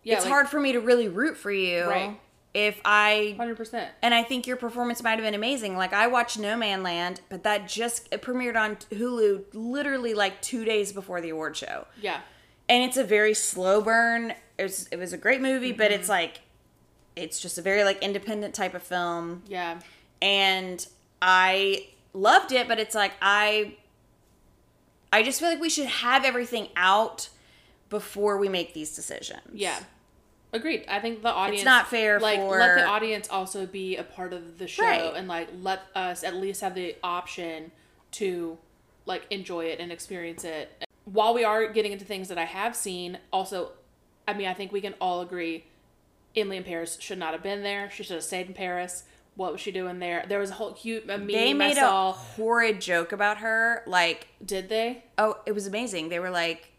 [0.04, 0.16] Yeah.
[0.16, 2.20] it's hard for me to really root for you Right.
[2.54, 3.92] if I Hundred percent.
[4.02, 5.76] and I think your performance might have been amazing.
[5.78, 10.92] Like I watched Nomadland, but that just it premiered on Hulu literally like two days
[10.94, 12.22] before the award show Yeah.
[12.70, 14.34] and it's a very slow burn.
[14.58, 16.00] It was it was a great movie, but Mm-hmm.
[16.00, 16.40] it's like
[17.16, 19.80] it's just a very like independent type of film, Yeah.
[20.22, 20.88] and
[21.22, 22.68] I loved it.
[22.70, 23.76] But it's like I
[25.12, 27.30] I just feel like we should have everything out
[27.90, 29.42] before we make these decisions.
[29.54, 29.80] Yeah.
[30.52, 30.86] Agreed.
[30.88, 34.04] I think the audience It's not fair like for- let the audience also be a
[34.04, 35.14] part of the show Right.
[35.16, 37.72] and like let us at least have the option
[38.14, 38.58] to
[39.06, 40.84] like enjoy it and experience it.
[41.06, 43.72] While we are getting into things that I have seen, also
[44.28, 45.66] I mean I think we can all agree
[46.36, 47.90] Emily in Paris should not have been there.
[47.92, 49.04] She should have stayed in Paris.
[49.40, 50.26] What was she doing there?
[50.28, 52.12] There was a whole cute a meme They I made a saw.
[52.12, 53.84] horrid joke about her.
[53.88, 55.06] Like, Did they?
[55.18, 56.10] oh, it was amazing.
[56.10, 56.74] They were like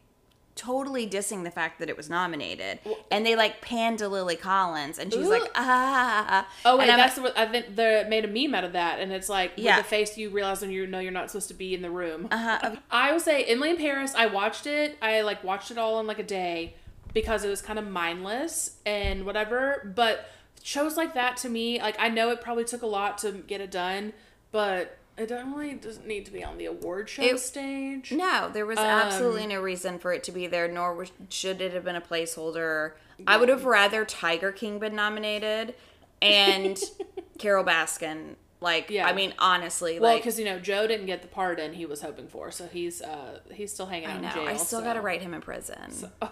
[0.57, 4.99] totally dissing the fact that it was nominated, and they like panned to Lily Collins,
[4.99, 5.31] and she's Ooh.
[5.31, 6.46] like, ah.
[6.66, 7.77] Oh wait, And I'm that's what I think.
[7.77, 9.77] They made a meme out of that, and it's like Yeah.
[9.79, 11.90] with the face you realize when you know you're not supposed to be in the
[11.90, 12.29] room.
[12.31, 12.77] Uh-huh.
[12.90, 14.14] I will say Emily in Paris.
[14.14, 14.99] I watched it.
[15.01, 16.75] I like watched it all in like a day
[17.14, 19.90] because it was kind of mindless and whatever.
[19.96, 20.29] But
[20.62, 23.61] shows like that to me, like I know it probably took a lot to get
[23.61, 24.12] it done,
[24.53, 28.11] but it definitely doesn't need to be on the award show It- stage.
[28.12, 31.61] No, there was Um, absolutely no reason for it to be there, nor was- should
[31.61, 32.92] it have been a placeholder.
[33.27, 35.75] I would have rather Tiger King been nominated
[36.23, 36.79] and
[37.38, 38.37] Carole Baskin.
[38.62, 39.07] Like, Yeah.
[39.07, 42.03] I mean, honestly, Well, like, because you know Joe didn't get the pardon he was
[42.03, 44.49] hoping for, so he's uh he's still hanging out I in jail.
[44.49, 45.77] I still so- got to write him in prison.
[46.23, 46.31] Oh,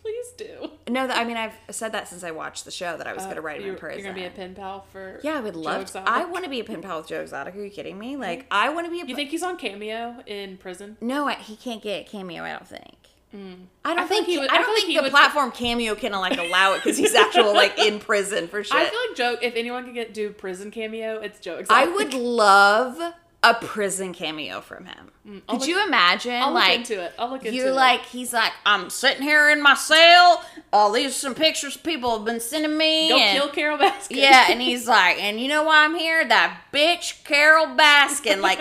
[0.00, 0.70] please do.
[0.88, 3.24] no, that I mean, I've said that since I watched the show that I was
[3.24, 4.04] going to uh, write him in prison.
[4.04, 5.90] You're gonna be a pen pal for yeah, I would Joe love.
[5.92, 7.54] To, I want to be a pen pal with Joe Exotic.
[7.54, 8.16] Are you kidding me?
[8.16, 9.04] Like, I want to be a.
[9.04, 10.96] You think he's on Cameo in prison?
[11.00, 12.42] No, I- he can't get cameo.
[12.44, 12.94] I don't think.
[13.34, 13.66] Mm.
[13.84, 16.12] I don't I think he would- I I don't think he the platform cameo can
[16.12, 18.74] like allow it because he's actual like in prison for shit.
[18.74, 19.36] I feel like Joe.
[19.42, 21.88] If anyone could get do prison cameo, it's Joe Exotic.
[21.88, 25.10] I would love a prison cameo from him.
[25.26, 26.34] Mm, Could look- you imagine?
[26.34, 27.12] I'll look like into it.
[27.18, 27.72] I'll look into you it.
[27.72, 30.44] like he's like I'm sitting here in my cell.
[30.72, 33.08] Oh, these are some pictures people have been sending me.
[33.10, 34.16] Go and- kill Carole Baskin.
[34.16, 36.26] Yeah, and he's like, and you know why I'm here?
[36.26, 38.40] That bitch Carole Baskin.
[38.40, 38.58] Like,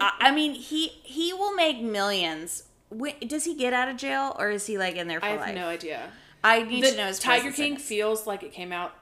[0.00, 2.64] I, I mean, he he will make millions.
[2.90, 5.30] Wait, does he get out of jail or is he like in there for I
[5.30, 5.54] have life?
[5.54, 6.10] no idea.
[6.44, 8.92] I need The to know his Tiger King feels like it came out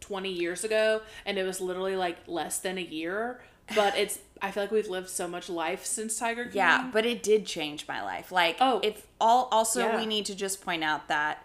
[0.00, 3.40] 20 years ago, and it was literally like less than a year.
[3.74, 4.18] But it's.
[4.42, 6.56] I feel like we've lived so much life since Tiger King.
[6.56, 8.32] Yeah, but it did change my life.
[8.32, 8.80] Like, Oh.
[8.82, 9.96] if all also Yeah.
[9.96, 11.44] we need to just point out that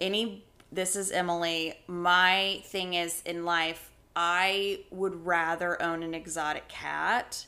[0.00, 1.74] any this is Emily.
[1.86, 7.46] My thing is in life, I would rather own an exotic cat,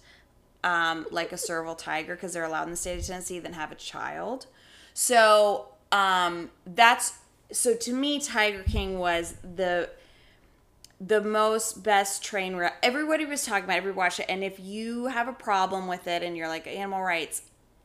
[0.64, 3.70] um, like a serval tiger, because they're allowed in the state of Tennessee, than have
[3.72, 4.46] a child.
[4.94, 7.18] So um, that's
[7.52, 9.90] so to me, Tiger King was the
[11.00, 12.74] the most best train wreck.
[12.82, 14.26] Everybody was talking about it, everybody watched it.
[14.28, 17.42] And if you have a problem with it and you're like, animal rights,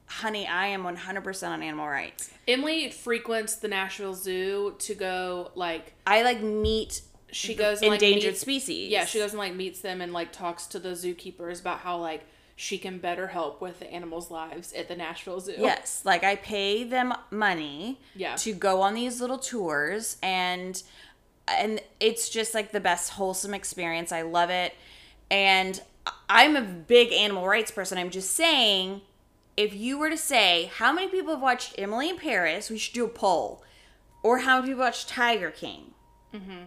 [0.07, 2.29] honey, I am 100% on animal rights.
[2.47, 7.01] Emily frequents the Nashville Zoo to go like I like meet
[7.31, 8.89] she goes and, like, endangered meets- species.
[8.91, 11.97] Yeah, she goes and like meets them and like talks to the zookeepers about how
[11.97, 12.25] like
[12.57, 15.55] she can better help with the animals' lives at the Nashville Zoo.
[15.57, 18.35] Yes, like I pay them money Yeah.
[18.37, 20.81] to go on these little tours and
[21.47, 24.11] and it's just like the best wholesome experience.
[24.11, 24.73] I love it.
[25.29, 25.81] And
[26.29, 27.97] I'm a big animal rights person.
[27.97, 29.01] I'm just saying
[29.57, 32.93] if you were to say how many people have watched Emily in Paris, we should
[32.93, 33.63] do a poll.
[34.23, 35.93] Or how many people watched Tiger King?
[36.33, 36.63] Mm-hmm.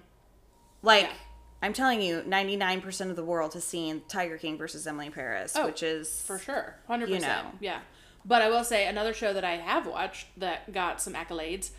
[0.82, 1.12] Like Yeah.
[1.60, 5.54] I'm telling you, 99% of the world has seen Tiger King versus Emily in Paris,
[5.56, 7.50] Oh, which is for sure, hundred You know.
[7.58, 7.80] Yeah,
[8.24, 11.70] but I will say another show that I have watched that got some accolades,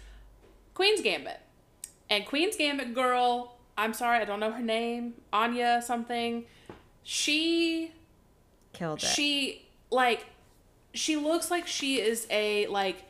[0.73, 1.39] Queen's Gambit,
[2.09, 3.55] and Queen's Gambit girl.
[3.77, 6.45] I'm sorry, I don't know her name, Anya something.
[7.03, 7.91] She
[8.73, 9.07] killed it.
[9.07, 10.25] she like
[10.93, 13.03] she looks like she is a like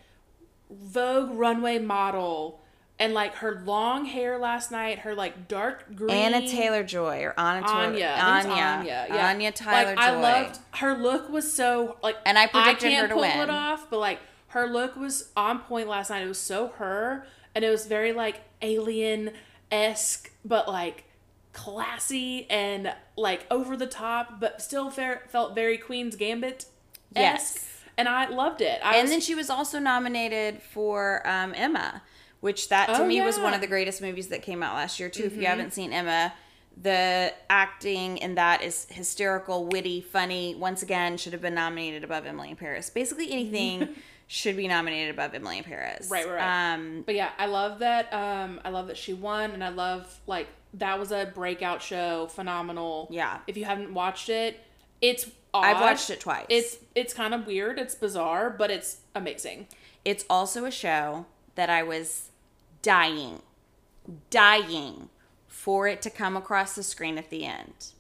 [0.70, 2.62] Vogue runway model.
[3.02, 7.34] And like her long hair last night, her like dark green Anna Taylor Joy or
[7.40, 9.30] Anna Taylor Anya, it's Anya, Anya, yeah.
[9.30, 13.02] Anya Tyler like, I loved her look was so like, And I predicted I can't
[13.04, 13.40] her to pull win.
[13.40, 16.24] it off, but like her look was on point last night.
[16.24, 19.32] It was so her, and it was very like alien
[19.72, 21.06] esque, but like
[21.54, 26.66] classy and like over the top, but still fair, felt very Queen's Gambit.
[27.16, 27.68] Yes.
[27.98, 28.80] and I loved it.
[28.84, 32.02] I and was, then she was also nominated for um, Emma,
[32.40, 35.00] which that to Oh, me was one of the greatest movies that came out last
[35.00, 35.24] year too.
[35.24, 35.42] If Mm-hmm.
[35.42, 36.34] you haven't seen Emma,
[36.82, 40.56] the acting in that is hysterical, witty, funny.
[40.56, 42.90] Once again, should have been nominated above Emily in Paris.
[42.90, 43.90] Basically, anything
[44.32, 46.08] should be nominated above Emily in Paris.
[46.08, 46.74] Right, right, right.
[46.76, 48.14] Um, But yeah, I love that.
[48.14, 52.28] Um, I love that she won, and I love like that was a breakout show,
[52.28, 53.08] phenomenal.
[53.10, 53.40] Yeah.
[53.48, 54.60] If you haven't watched it,
[55.02, 55.66] it's odd.
[55.66, 56.46] I've watched it twice.
[56.48, 57.80] It's it's kind of weird.
[57.80, 59.68] It's bizarre, but it's amazing.
[60.06, 62.30] It's also a show that I was
[62.84, 63.42] dying,
[64.30, 65.10] dying
[65.48, 67.94] for it to come across the screen at the end.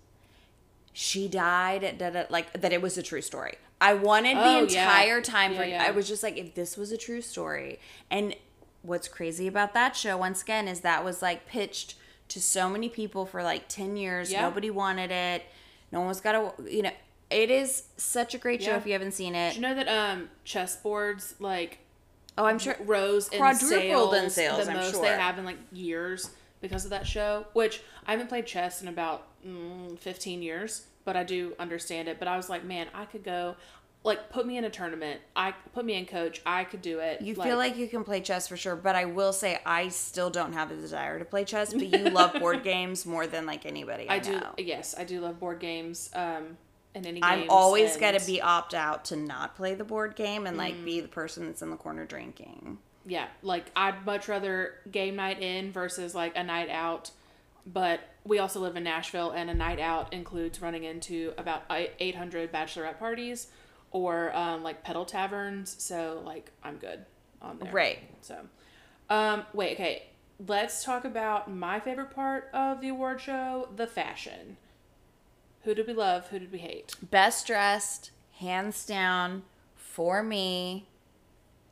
[0.93, 3.55] She died, da, da, like that it was a true story.
[3.81, 4.59] I wanted the Oh, yeah.
[4.61, 5.83] entire time for Yeah, yeah.
[5.87, 7.79] I was just like, if this was a true story.
[8.11, 8.35] And
[8.81, 11.95] what's crazy about that show, once again, is that was like pitched
[12.29, 14.31] to so many people for like 10 years.
[14.31, 14.41] Yeah.
[14.41, 15.43] Nobody wanted it.
[15.91, 16.91] No one's got to, you know,
[17.29, 18.77] it is such a great show Yeah.
[18.77, 19.49] if you haven't seen it.
[19.53, 21.79] Did you know that um chessboards like
[22.37, 22.75] Oh, I'm sure.
[22.85, 25.01] rose in Quadrupled in sales, sales, the I'm most sure.
[25.01, 26.29] they have in like years
[26.61, 27.45] because of that show.
[27.53, 32.19] Which I haven't played chess in about mm, fifteen years, but I do understand it.
[32.19, 33.55] But I was like, man, I could go.
[34.01, 35.19] Like, put me in a tournament.
[35.35, 36.41] I put me in coach.
[36.45, 37.21] I could do it.
[37.21, 40.29] You feel like you can play chess for sure, but I will say I still
[40.29, 41.73] don't have the desire to play chess.
[41.73, 44.31] But you love board games more than like anybody I, I do.
[44.39, 44.53] know.
[44.57, 46.09] Yes, I do love board games.
[46.13, 46.57] Um,
[46.95, 47.21] and any.
[47.21, 50.55] I'm always and- got to be opt out to not play the board game and
[50.55, 50.85] like Mm.
[50.85, 52.77] be the person that's in the corner drinking.
[53.05, 57.11] Yeah, like I'd much rather game night in versus like a night out.
[57.65, 62.51] But we also live in Nashville, and a night out includes running into about 800
[62.51, 63.47] bachelorette parties
[63.91, 65.75] or um, like pedal taverns.
[65.79, 67.05] So like I'm good
[67.41, 67.71] on there.
[67.71, 67.99] Right.
[68.21, 68.37] So,
[69.09, 70.03] um, wait, okay.
[70.47, 74.57] Let's talk about my favorite part of the award show: the fashion.
[75.63, 76.27] Who did we love?
[76.29, 76.95] Who did we hate?
[77.11, 79.43] Best dressed, hands down,
[79.75, 80.87] for me,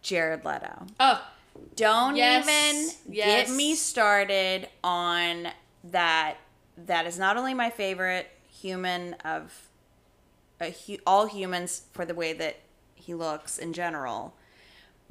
[0.02, 0.88] Jared Leto.
[1.00, 1.26] Oh,
[1.78, 3.48] Don't Yes, even yes.
[3.48, 5.48] get me started on
[5.92, 6.38] that.
[6.86, 9.70] That is not only my favorite human of
[10.62, 12.58] a all humans for the way that
[12.96, 14.36] he looks in general,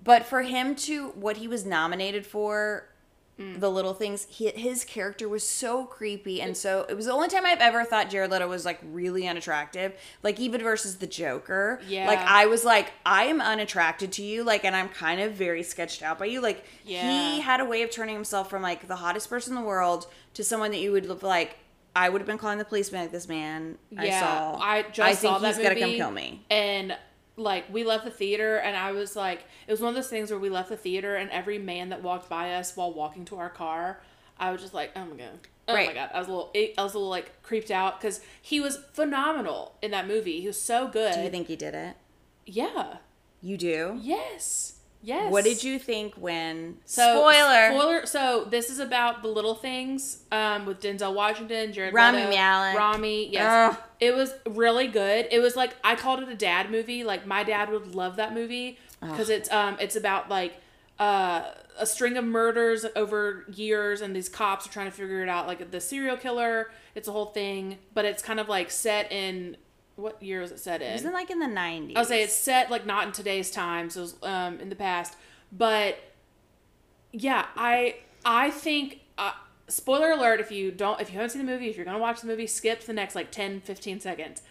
[0.03, 2.89] but for him to what he was nominated for.
[3.39, 3.61] Mm.
[3.61, 7.29] The little things, he, his character was so creepy, and so it was the only
[7.29, 9.93] time I've ever thought Jared Leto was like really unattractive.
[10.23, 12.07] Like even versus the Joker, Yeah.
[12.07, 15.63] Like I was like, I am unattracted to you, like, and I'm kind of very
[15.63, 16.41] sketched out by you.
[16.41, 17.03] Like Yeah.
[17.35, 20.07] he had a way of turning himself from like the hottest person in the world
[20.33, 21.59] to someone that you would look like.
[21.95, 23.77] I would have been calling the police like this man.
[23.91, 24.59] yeah, I saw.
[24.61, 26.45] I just I saw think that he's gonna come kill me.
[26.51, 26.97] And
[27.37, 30.31] like we left the theater, and I was like, it was one of those things
[30.31, 33.37] where we left the theater, and every man that walked by us while walking to
[33.37, 34.01] our car,
[34.39, 35.39] I was just like, oh my god.
[35.69, 36.11] Oh my god!
[36.15, 39.75] I was a little, I was a little like creeped out because he was phenomenal
[39.83, 40.41] in that movie.
[40.41, 41.15] He was so good.
[41.15, 41.97] Do you think he did it?
[42.45, 42.99] Yeah.
[43.43, 43.99] You do?
[44.01, 44.76] Yes.
[45.07, 45.31] Yes.
[45.31, 47.71] What did you think when So spoiler?
[47.71, 48.07] Spoiler.
[48.07, 52.77] So this is about the little things um, with Denzel Washington, Jared Rami Leto, Malek.
[52.77, 53.29] Rami.
[53.33, 53.83] Yes, Ugh.
[54.01, 55.29] it was really good.
[55.31, 57.05] It was like I called it a dad movie.
[57.05, 60.61] Like my dad would love that movie because it's um it's about like
[60.99, 65.29] uh a string of murders over years and these cops are trying to figure it
[65.29, 66.73] out like the serial killer.
[66.97, 69.57] It's a whole thing, but it's kind of like set in
[69.97, 70.89] what year was it set in?
[70.89, 71.97] It Wasn't like in the nineties?
[71.97, 74.77] I'll say it's set like not in today's time, so it was, um, in the
[74.77, 75.17] past.
[75.51, 75.99] But
[77.13, 79.33] yeah, I I think uh,
[79.69, 82.21] spoiler alert if you don't if you haven't seen the movie, if you're gonna watch
[82.21, 84.43] the movie, skip the next like 10, 15 seconds.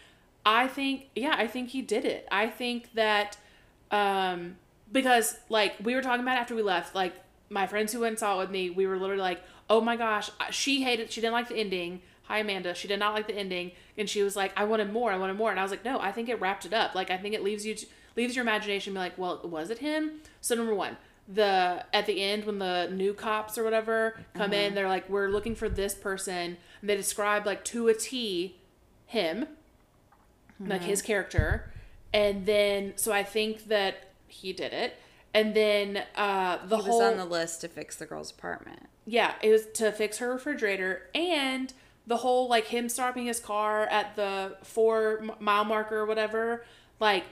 [0.46, 2.28] I think yeah, I think he did it.
[2.32, 3.38] I think that
[3.92, 4.58] um
[4.92, 7.14] because like we were talking about after we left, like
[7.50, 9.96] my friends who went and saw it with me, we were literally like, oh my
[9.96, 12.02] gosh, she hated, she didn't like the ending.
[12.28, 15.12] Hi Amanda, she did not like the ending, and she was like, I wanted more,
[15.12, 16.96] I wanted more, and I was like, no, I think it wrapped it up.
[16.96, 17.86] Like I think it leaves you, to,
[18.16, 20.22] leaves your imagination, be like, well, was it him?
[20.42, 24.76] So number one, the at the end when the new cops or whatever come in,
[24.76, 28.58] they're like, we're looking for this person, and they describe like to a T,
[29.06, 29.48] him,
[30.60, 31.72] like his character,
[32.14, 34.96] and then so I think that he did it,
[35.34, 38.88] and then uh the he was whole on the list to fix the girl's apartment.
[39.06, 41.04] yeah, it was to fix her refrigerator.
[41.14, 41.74] And
[42.08, 46.63] the whole like him stopping his car at the four mile marker or whatever.
[47.00, 47.24] Like,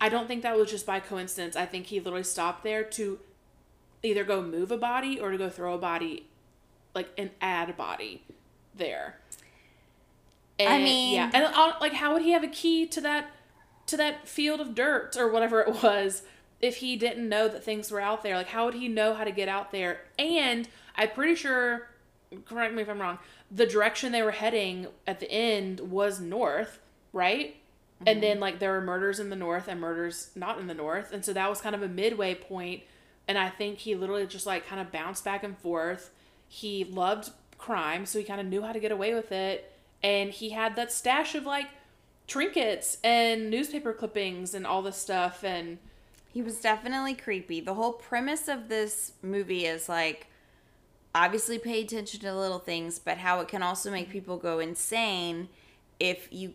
[0.00, 1.56] I don't think that was just by coincidence.
[1.56, 3.18] I think he literally stopped there to
[4.02, 6.26] either go move a body or to go throw a body,
[6.94, 8.22] like an add a body
[8.74, 9.16] there.
[10.58, 13.30] I mean- yeah, and uh, like, how would he have a key to that
[13.86, 16.22] to that field of dirt or whatever it was
[16.60, 18.36] if he didn't know that things were out there?
[18.36, 20.02] Like, how would he know how to get out there?
[20.18, 21.88] And I'm pretty sure,
[22.44, 23.18] correct me if I'm wrong,
[23.50, 26.78] the direction they were heading at the end was north,
[27.12, 27.56] right?
[28.06, 28.20] And mm-hmm.
[28.20, 31.24] then like there were murders in the north and murders not in the north, and
[31.24, 32.82] so that was kind of a midway point.
[33.28, 36.10] And I think he literally just like kind of bounced back and forth.
[36.48, 39.72] He loved crime, so he kind of knew how to get away with it.
[40.02, 41.66] And he had that stash of like
[42.26, 45.44] trinkets and newspaper clippings and all this stuff.
[45.44, 45.78] And
[46.32, 47.60] He was definitely creepy.
[47.60, 50.28] The whole premise of this movie is like
[51.14, 55.48] obviously pay attention to little things, but how it can also make people go insane
[55.98, 56.54] if you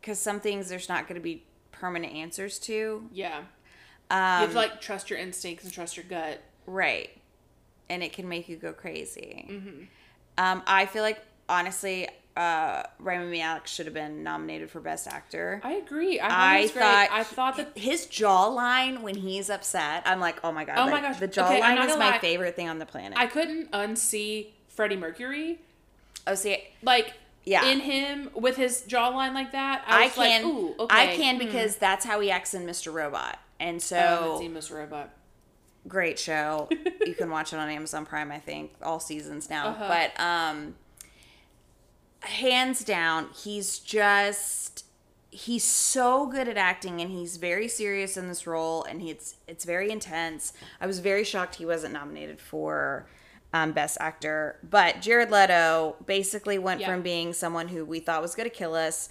[0.00, 3.08] because some things there's not going to be permanent answers to.
[3.12, 3.38] yeah,
[4.10, 6.40] Um, you have to like trust your instincts and trust your gut.
[6.66, 7.10] right,
[7.88, 9.46] and it can make you go crazy.
[9.50, 9.82] Mm-hmm.
[10.38, 15.60] Um, I feel like honestly, uh, Rami Malek should have been nominated for Best Actor.
[15.64, 16.20] I agree.
[16.20, 20.52] I, thought, I thought I thought that his jawline when he's upset, I'm like, oh
[20.52, 20.74] my god!
[20.78, 21.18] Oh my like, gosh.
[21.20, 22.18] the jawline not is my lie.
[22.18, 23.18] favorite thing on the planet.
[23.18, 25.60] I couldn't unsee Freddie Mercury.
[26.26, 27.64] oh, see, Like Yeah.
[27.66, 29.84] in him with his jawline like that.
[29.86, 31.12] I, I was can, Like, Ooh, okay.
[31.12, 32.92] I can because that's how he acts in Mr.
[32.92, 34.76] Robot, and Oh, I haven't so seen Mr.
[34.76, 35.10] Robot.
[35.88, 36.68] great show.
[37.06, 39.68] you can watch it on Amazon Prime, I think, all seasons now.
[39.68, 39.88] Uh-huh.
[39.88, 40.74] But um,
[42.20, 44.84] hands down, he's just
[45.30, 49.36] he's so good at acting, and he's very serious in this role, and he, it's
[49.46, 50.52] it's very intense.
[50.80, 53.06] I was very shocked he wasn't nominated for.
[53.52, 56.88] Um, best actor, but Jared Leto basically went Yeah.
[56.88, 59.08] from being someone who we thought was going to kill us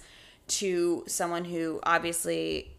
[0.48, 2.70] to someone who obviously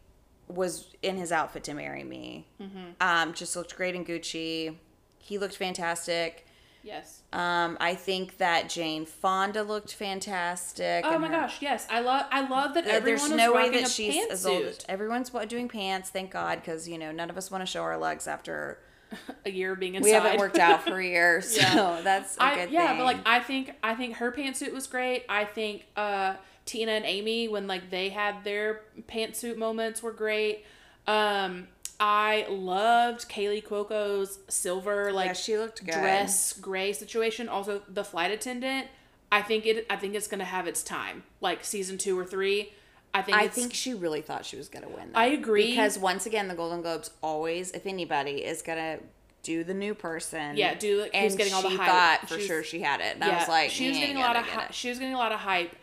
[0.47, 2.47] was in his outfit to marry me.
[2.61, 2.91] Mm-hmm.
[3.01, 4.75] Um, just looked great in Gucci.
[5.17, 6.45] He looked fantastic.
[6.87, 7.21] Yes.
[7.33, 11.03] Um, I think that Jane Fonda looked fantastic.
[11.05, 11.85] Oh my her- gosh, yes.
[11.89, 14.63] I love I love that everyone There's no way that a she's as old.
[14.63, 14.85] pantsuit.
[14.87, 17.97] Everyone's doing pants, thank God, because you know none of us want to show our
[17.97, 18.79] legs after
[19.45, 20.07] a year of being inside.
[20.07, 21.41] we haven't worked out for a year.
[21.41, 21.99] So Yeah.
[22.03, 22.97] that's a I good yeah, thing.
[22.99, 25.25] but like I think I think her pantsuit was great.
[25.27, 30.63] I think uh Tina and Amy when like they had their pantsuit moments were great.
[31.05, 31.67] Um
[31.99, 35.93] I loved Kaley Cuoco's silver like yeah, she looked good.
[35.93, 37.49] dress gray situation.
[37.49, 38.87] Also the flight attendant.
[39.31, 41.23] I think it I think it's gonna have its time.
[41.41, 42.73] Like season two or three.
[43.13, 45.11] I think I think she really thought she was gonna win.
[45.11, 45.19] Though.
[45.19, 45.71] I agree.
[45.71, 48.99] because once again, the Golden Globes always, if anybody, is gonna
[49.41, 50.55] do the new person.
[50.57, 51.87] Yeah, do, like, who's and getting all the she hype.
[51.87, 53.15] thought for She's- sure she had it.
[53.15, 54.89] And I was like, she was getting a lot of gonna hy- get it." she
[54.89, 55.75] was getting a lot of hype.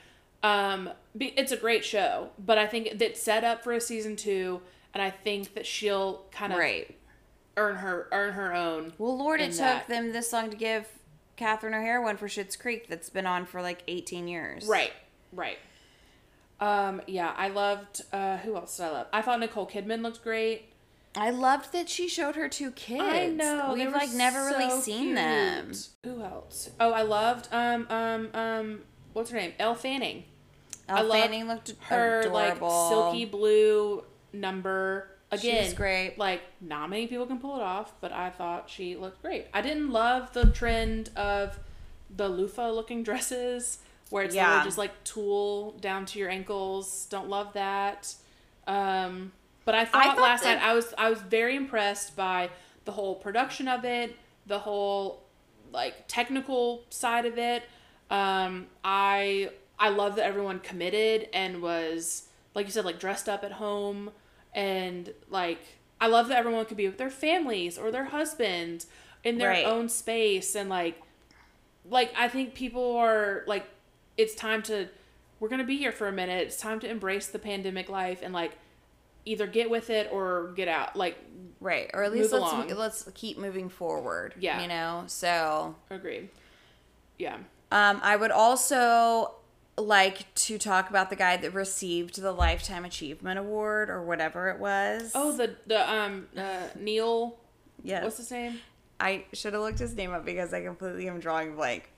[0.43, 4.61] Um, it's a great show, but I think that's set up for a season two,
[4.95, 6.97] and I think that she'll kind of right.
[7.57, 8.93] earn her earn her own.
[8.99, 10.87] Well, Lord, it in took them this long to give
[11.37, 14.67] Catherine O'Hara one for Schitt's Creek that's been on for like 18 years.
[14.67, 14.93] Right,
[15.33, 15.59] right.
[16.61, 18.03] Um, yeah, I loved.
[18.13, 19.07] Uh, who else did I love?
[19.13, 20.71] I thought Nicole Kidman looked great.
[21.17, 23.03] I loved that she showed her two kids.
[23.03, 25.73] I know We've like never really so seen them.
[26.03, 26.71] Who else?
[26.81, 28.81] Oh, I loved um um um
[29.13, 29.53] what's her name?
[29.59, 30.25] Elle Fanning.
[30.89, 32.69] I Elle love Fanning looked her adorable.
[32.69, 34.03] like silky blue
[34.35, 36.19] number again, was great.
[36.19, 39.47] Like not many people can pull it off, but I thought she looked great.
[39.55, 41.59] I didn't love the trend of
[42.15, 43.79] the loofah looking dresses
[44.11, 44.63] where it's Yeah.
[44.65, 47.07] just like tulle down to your ankles.
[47.07, 48.15] Don't love that.
[48.67, 49.33] Um,
[49.65, 52.51] but I thought, thought last that- night I was I was very impressed by
[52.85, 54.17] the whole production of it,
[54.47, 55.23] the whole
[55.73, 57.65] like technical side of it.
[58.11, 63.43] Um, I I love that everyone committed and was like you said like dressed up
[63.43, 64.11] at home
[64.55, 65.61] and like
[66.01, 68.87] I love that everyone could be with their families or their husbands
[69.23, 69.65] in their Right.
[69.67, 71.01] own space and like
[71.89, 73.67] like I think people are like
[74.17, 74.89] it's time to
[75.41, 76.47] we're going to be here for a minute.
[76.47, 78.53] It's time to embrace the pandemic life and like
[79.27, 80.97] either get with it or get out.
[80.97, 81.19] Like
[81.61, 81.91] Right.
[81.95, 82.69] Or at least let's along.
[82.69, 84.35] let's keep moving forward.
[84.39, 84.61] Yeah.
[84.63, 85.05] You know?
[85.07, 86.29] So agreed.
[87.19, 87.37] Yeah.
[87.73, 89.35] um I would also
[89.77, 94.59] like to talk about the guy that received the Lifetime Achievement Award or whatever it
[94.59, 95.13] was.
[95.15, 97.37] Oh, the the um uh, Neil.
[97.83, 98.05] yes.
[98.05, 98.61] What's his name?
[99.01, 101.91] I should have looked his name up because I completely am drawing blank.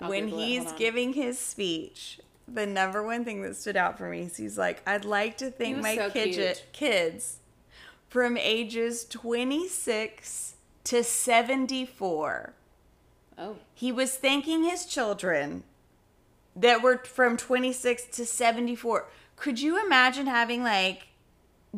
[0.00, 4.22] I'll when he's giving his speech, the number one thing that stood out for me
[4.22, 6.64] is he's like, I'd like to thank my so cute.
[6.72, 7.38] kids
[8.08, 12.52] from ages 26 to 74.
[13.36, 15.64] Oh, He was thanking his children
[16.56, 19.08] that were from 26 to 74.
[19.36, 21.08] Could you imagine having like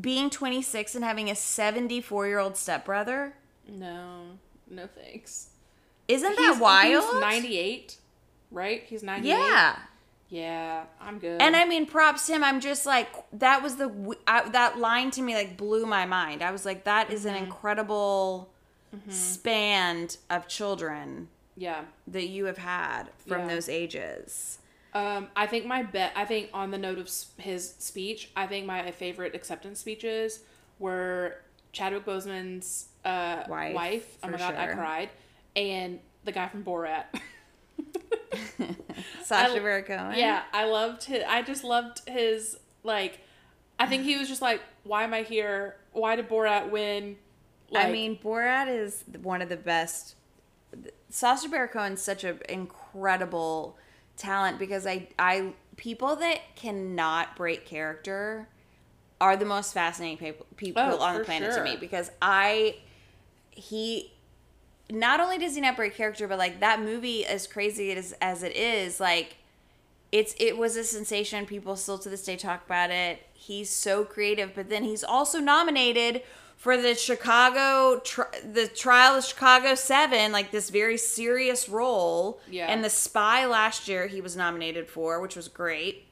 [0.00, 3.34] being 26 and having a 74 year old stepbrother?
[3.68, 4.38] no,
[4.70, 5.50] no thanks.
[6.08, 7.04] Isn't He's- that wild?
[7.04, 7.96] He's ninety eight,
[8.52, 8.82] right?
[8.86, 9.38] He's ninety eight.
[9.38, 9.76] yeah.
[10.28, 11.40] Yeah, I'm good.
[11.40, 12.42] And I mean, props to him.
[12.44, 16.42] I'm just like that was the I that line to me like blew my mind.
[16.42, 17.36] I was like, that is Mm-hmm.
[17.36, 18.50] an incredible
[19.08, 21.82] span of children yeah.
[22.06, 23.48] that you have had from Yeah.
[23.48, 24.58] those ages.
[24.96, 26.12] Um, I think my bet.
[26.16, 30.40] I think on the note of his speech, I think my favorite acceptance speeches
[30.78, 31.36] were
[31.72, 34.18] Chadwick Boseman's uh, Wife, wife.
[34.22, 35.10] Oh my god, I cried,
[35.54, 37.04] and the guy from Borat.
[39.22, 40.18] Sacha Baron Cohen.
[40.18, 41.22] Yeah, I loved his.
[41.28, 43.20] I just loved his like.
[43.78, 45.76] I think he was just like, "Why am I here?
[45.92, 47.16] Why did Borat win?"
[47.68, 50.14] Like, I mean, Borat is one of the best.
[51.10, 53.76] Sacha Baron Cohen's such an incredible
[54.16, 58.48] talent because I, I people that cannot break character
[59.20, 62.76] are the most fascinating people, people Oh, on the planet to me because I
[63.50, 64.12] he
[64.90, 68.42] not only does he not break character but like that movie as crazy as as
[68.42, 69.36] it is like
[70.12, 71.46] it's it was a sensation.
[71.46, 73.20] People still to this day talk about it.
[73.32, 76.22] He's so creative but then he's also nominated
[76.56, 82.66] for the chicago tri- the trial of chicago 7 like this very serious role Yeah.
[82.66, 86.06] and the spy last year he was nominated for which was great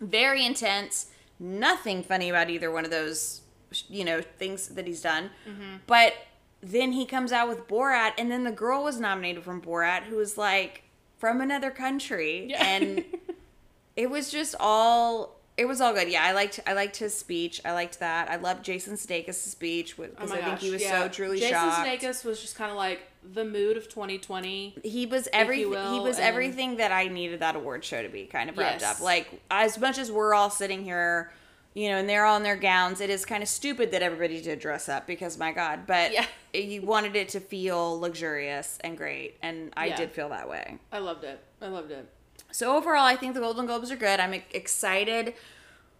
[0.00, 1.06] very intense
[1.40, 3.42] nothing funny about either one of those
[3.88, 5.76] you know things that he's done Mm-hmm.
[5.86, 6.12] but
[6.60, 10.16] then he comes out with borat and then the girl was nominated from borat who
[10.16, 10.82] was like
[11.18, 12.64] from another country Yeah.
[12.64, 13.04] and
[13.96, 17.60] it was just all it was all good yeah i liked i liked his speech
[17.64, 20.80] i liked that i loved jason Sudeikis' speech oh because my i think he was
[20.82, 21.02] yeah.
[21.02, 23.00] so truly Jason shocked Sudeikis was just kind of like
[23.34, 24.76] the mood of 2020.
[24.84, 28.08] he was every you he was and- everything that I needed that award show to
[28.08, 28.96] be kind of wrapped Yes.
[28.98, 29.02] up.
[29.04, 31.32] Like as much as we're all sitting here,
[31.74, 34.40] you know, and they're all in their gowns, it is kind of stupid that everybody
[34.40, 36.26] did dress up because my God, but Yeah.
[36.54, 39.96] you wanted it to feel luxurious and great, and I Yeah.
[39.96, 40.78] did feel that way.
[40.92, 41.40] I loved it.
[41.60, 42.08] I loved it.
[42.50, 44.20] So overall, I think the Golden Globes are good.
[44.20, 45.34] I'm excited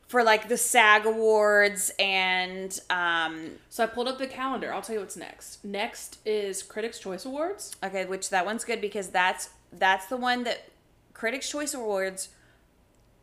[0.09, 4.73] for like the SAG Awards and um So I pulled up the calendar.
[4.73, 5.65] I'll tell you what's next.
[5.65, 7.77] Next is Critics' Choice Awards.
[7.85, 10.71] Okay, which that one's good because that's that's the one that
[11.13, 12.31] Critics' Choice Awards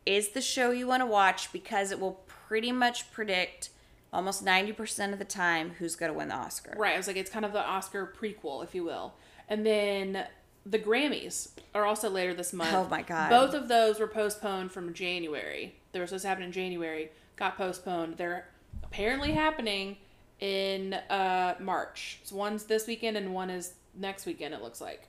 [0.04, 3.70] is the show you want to watch because it will pretty much predict
[4.12, 6.74] almost 90% of the time who's going to win the Oscar.
[6.76, 6.94] Right.
[6.94, 9.14] I was like, it's kind of the Oscar prequel, if you will.
[9.48, 10.26] And then
[10.68, 12.74] the Grammys are also later this month.
[12.74, 13.30] Oh my God.
[13.30, 15.74] Both of those were postponed from January.
[15.92, 18.16] They were supposed to happen in January, got postponed.
[18.16, 18.48] They're
[18.82, 19.96] apparently happening
[20.40, 22.20] in uh, March.
[22.24, 25.08] So one's this weekend and one is next weekend, it looks like.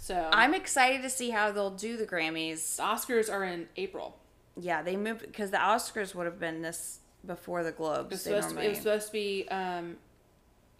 [0.00, 2.76] So I'm excited to see how they'll do the Grammys.
[2.76, 4.18] the Oscars are in April.
[4.56, 8.26] Yeah, they moved because the Oscars would have been this before the Globes.
[8.26, 9.96] It was, supposed to, it was supposed to be, um,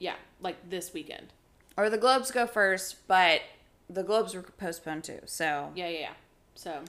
[0.01, 1.33] yeah, like this weekend.
[1.77, 3.41] or the Globes go first, but
[3.89, 5.21] the Globes were postponed too.
[5.27, 6.11] So Yeah, yeah, yeah.
[6.55, 6.83] So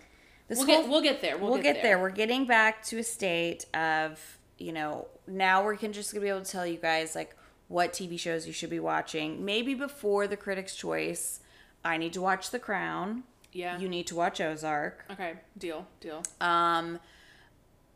[0.48, 1.38] This we'll whole- get we'll get there.
[1.38, 2.00] We'll, we'll, get, there.
[2.00, 6.30] We're getting back to a state of, you know, now we're can just gonna be
[6.30, 7.36] able to tell you guys like
[7.70, 9.44] what TV shows you should be watching.
[9.44, 11.40] Maybe before the Critics' Choice,
[11.84, 13.24] I need to watch The Crown.
[13.52, 13.78] Yeah.
[13.80, 15.06] You need to watch Ozark.
[15.12, 15.34] okay.
[15.58, 15.88] Deal.
[16.02, 16.24] Deal.
[16.42, 17.00] Um,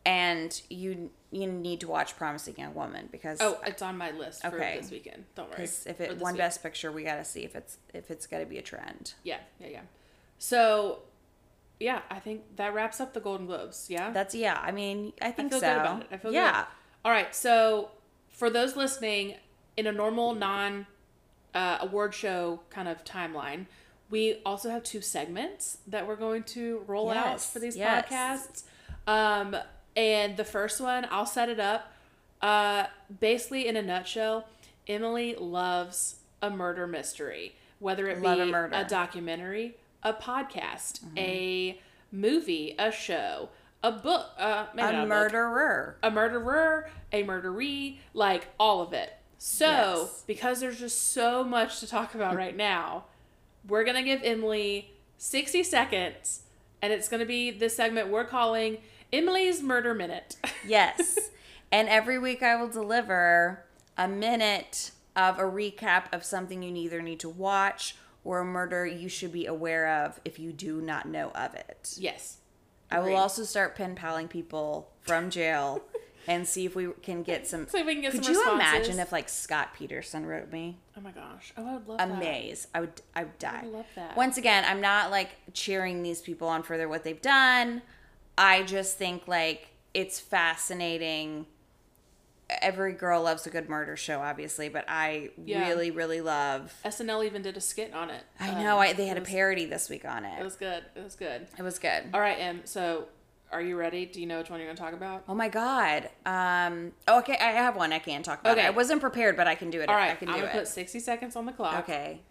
[0.06, 4.42] and you you need to watch Promising Young Woman because Oh, it's on my list
[4.42, 4.78] for Okay.
[4.80, 5.26] this weekend.
[5.36, 5.64] Don't worry.
[5.64, 6.40] if it won week.
[6.40, 9.14] Best Picture, we got to see if it's if it's going to be a trend.
[9.24, 9.82] Yeah, yeah, yeah.
[10.40, 11.00] So,
[11.80, 13.88] yeah, I think that wraps up the Golden Globes.
[13.90, 14.60] Yeah, That's yeah.
[14.62, 15.68] I mean, I I think feel so.
[15.74, 16.08] good about it.
[16.12, 16.62] I feel yeah.
[16.62, 16.66] good.
[17.06, 17.92] All right, so
[18.30, 19.36] for those listening,
[19.76, 20.88] in a normal non
[21.54, 23.66] uh, award show kind of timeline,
[24.10, 28.06] we also have two segments that we're going to roll out for these yes.
[28.06, 28.64] podcasts.
[29.08, 29.56] Um,
[29.98, 31.92] and the first one, I'll set it up.
[32.42, 32.86] Uh,
[33.20, 34.48] basically, in a nutshell,
[34.88, 38.52] Emily loves a murder mystery, whether it Love a be.
[38.52, 38.86] Mm-hmm.
[38.86, 41.82] a documentary, a podcast, a
[42.12, 43.50] movie, a show,
[43.84, 45.98] a book, uh, maybe not A book murderer.
[46.04, 49.14] a murderer, a murderee, like all of it.
[49.40, 50.24] So, Yes.
[50.28, 53.06] because there's just so much to talk about right now,
[53.68, 56.42] we're going to give Emily 60 seconds,
[56.82, 58.78] and it's going to be this segment we're calling
[59.12, 60.36] Emily's Murder Minute.
[60.66, 61.18] Yes.
[61.72, 63.64] and every week I will deliver
[63.98, 67.96] a minute of a recap of something you either need to watch
[68.26, 71.94] or a murder you should be aware of if you do not know of it.
[71.98, 72.38] yes.
[72.90, 75.82] I will also start pen paling people from jail
[76.28, 77.68] and see if we can get some.
[77.68, 78.70] So we can get Could some you responses.
[78.76, 80.78] imagine if like Scott Peterson wrote me?
[80.98, 81.52] Oh my gosh.
[81.58, 82.18] Oh, I would love A that.
[82.20, 82.68] maze.
[82.74, 83.02] I would.
[83.14, 83.60] I would die.
[83.64, 84.16] I love that.
[84.16, 87.82] Once again, I'm not like cheering these people on for their what they've done.
[88.38, 91.48] I just think like it's fascinating.
[92.62, 95.68] Every girl loves a good murder show, obviously, but I Yeah.
[95.68, 96.74] really, really love.
[96.86, 98.24] SNL even did a skit on it.
[98.40, 98.78] I Um, know.
[98.80, 100.44] I, they had it a parody this week on It it.
[100.44, 100.86] was good.
[100.96, 101.48] It was good.
[101.58, 102.04] It was good.
[102.14, 102.62] All right, Em.
[102.64, 103.10] So,
[103.52, 104.06] are you ready?
[104.06, 105.24] Do you know which one you're going to talk about?
[105.28, 106.10] Oh my god.
[106.26, 106.94] Um.
[107.10, 108.58] oh, okay, I have one I can talk about.
[108.58, 108.66] Okay.
[108.68, 109.90] I wasn't prepared, but I can do it.
[109.90, 110.12] All right.
[110.12, 110.60] I can I'm going to it.
[110.60, 111.80] put 60 seconds on the clock.
[111.80, 112.22] Okay.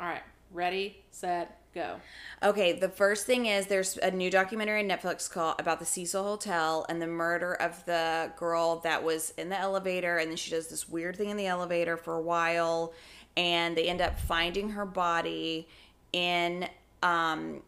[0.00, 0.22] All right.
[0.52, 2.00] Ready, set, go.
[2.42, 6.22] Okay, the first thing is there's a new documentary on Netflix called about the Cecil
[6.22, 10.50] Hotel and the murder of the girl that was in the elevator and then she
[10.50, 12.92] does this weird thing in the elevator for a while
[13.36, 15.68] and they end up finding her body
[16.12, 16.68] in
[17.02, 17.62] um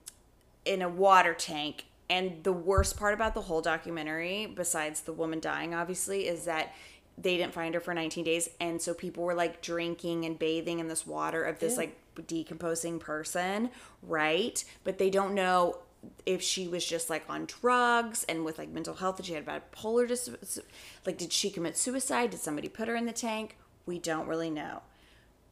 [0.64, 5.40] in a water tank and the worst part about the whole documentary besides the woman
[5.40, 6.72] dying obviously is that
[7.18, 10.78] they didn't find her for 19 days and so people were like drinking and bathing
[10.78, 11.78] in this water of this Ew.
[11.78, 13.70] like decomposing person
[14.02, 14.62] right?
[14.84, 15.78] But they don't know
[16.24, 19.44] if she was just like on drugs and with like mental health that she had
[19.44, 20.60] bipolar dis-
[21.04, 22.30] like did she commit suicide?
[22.30, 23.56] Did somebody put her in the tank?
[23.86, 24.82] We don't really know.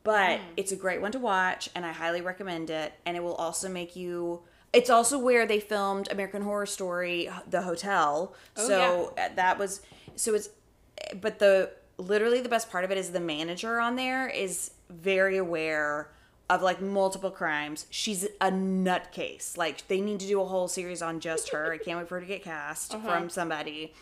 [0.05, 3.35] But it's a great one to watch and i highly recommend it and it will
[3.35, 4.41] also make you
[4.73, 8.35] it's also where they filmed american horror story the hotel.
[8.55, 9.83] So uh, that was
[10.17, 10.49] so it's
[11.21, 15.37] but the literally the best part of it is the manager on there is very
[15.37, 16.11] aware
[16.51, 19.57] of like multiple crimes she's a nutcase.
[19.57, 21.73] Like they need to do a whole series on just her.
[21.73, 23.93] I can't wait for her to get cast from somebody.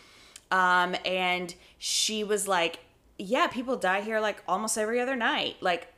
[0.50, 2.80] Um and she was like
[3.18, 5.56] yeah people die here like almost every other night.
[5.60, 5.92] Like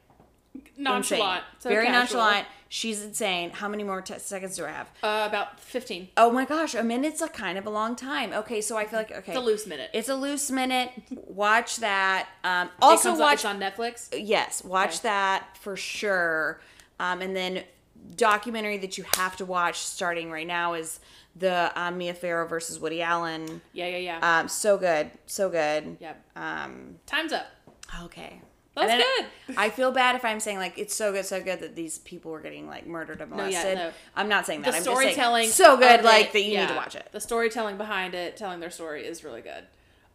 [0.77, 1.45] Nonchalant.
[1.59, 2.21] So very casual.
[2.21, 6.09] nonchalant she's insane how many more t- seconds do i have Uh, about 15.
[6.19, 8.99] oh my gosh a minute's a kind of a long time okay so i feel
[8.99, 9.89] like okay It's a loose minute.
[9.95, 14.09] it's a loose minute watch that um also watch it's on Netflix.
[14.13, 15.05] yes watch Okay.
[15.05, 16.61] that for sure
[17.01, 17.65] um and then
[18.17, 21.01] documentary that you have to watch starting right now is
[21.37, 24.39] the um, mia farrow versus woody allen Yeah, yeah, yeah.
[24.41, 26.23] um so good so good Yep.
[26.37, 27.47] um Time's up.
[28.03, 28.43] okay
[28.79, 29.03] That's And
[29.47, 29.57] good.
[29.59, 32.31] I feel bad if I'm saying like it's so good, so good that these people
[32.31, 33.77] were getting like murdered and molested.
[33.77, 33.91] no.
[34.17, 34.71] I'm not saying that.
[34.73, 35.49] The I'm just saying storytelling.
[35.49, 37.09] so good, like it, that you yeah, need to watch it.
[37.13, 39.65] The storytelling behind it, telling their story is really good.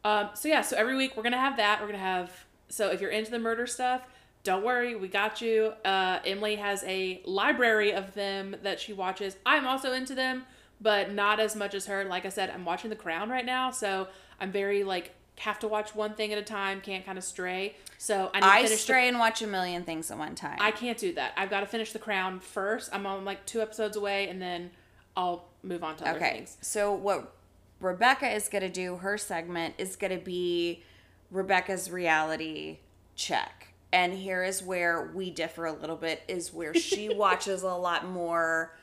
[0.03, 1.79] Um, so yeah, so every week we're gonna have that.
[1.81, 2.31] We're gonna have
[2.69, 4.01] so if you're into the murder stuff,
[4.43, 5.73] don't worry, we got you.
[5.85, 9.37] Uh, Emily has a library of them that she watches.
[9.45, 10.43] I'm also into them,
[10.81, 12.03] but not as much as her.
[12.03, 14.07] Like I said, I'm watching The Crown right now, so
[14.41, 16.81] I'm very like have to watch one thing at a time.
[16.81, 17.75] Can't kind of stray.
[17.97, 20.35] So I need to I finish the stray and watch a million things at one
[20.35, 20.57] time.
[20.59, 21.33] I can't do that.
[21.37, 22.89] I've got to finish The Crown first.
[22.93, 24.71] I'm on like two episodes away, and then
[25.15, 26.57] I'll move on to other okay, things.
[26.61, 27.33] so what
[27.79, 28.97] Rebecca is gonna do?
[28.97, 30.83] Her segment is gonna be
[31.31, 32.79] Rebecca's reality
[33.15, 36.21] check, and here is where we differ a little bit.
[36.27, 38.75] Is where she watches a lot more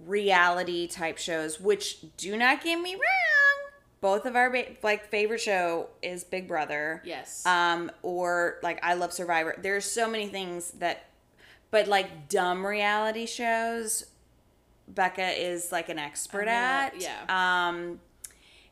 [0.00, 3.35] reality type shows, which do not get me wrong.
[4.00, 7.02] Both of our like favorite show is Big Brother.
[7.04, 7.44] Yes.
[7.46, 9.56] Um, or like I Love Survivor.
[9.60, 11.06] There's so many things that,
[11.70, 14.04] but like dumb reality shows,
[14.88, 17.00] Becca is like an expert at.
[17.00, 17.24] yeah.
[17.68, 18.00] Um,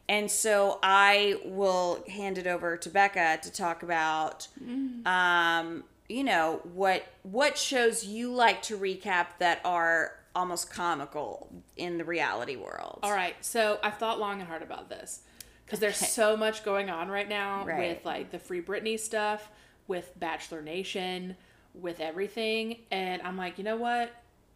[0.09, 5.07] and so I will hand it over to Becca to talk about, Mm.
[5.07, 11.99] um, you know what what shows you like to recap that are almost comical in
[11.99, 13.01] the reality world.
[13.03, 13.35] All right.
[13.41, 15.21] So I've thought long and hard about this.
[15.65, 17.79] because there's so much going on right now Right.
[17.97, 19.49] with like the Free Britney stuff,
[19.87, 21.37] with Bachelor Nation,
[21.75, 24.11] with everything, and I'm like, you know what?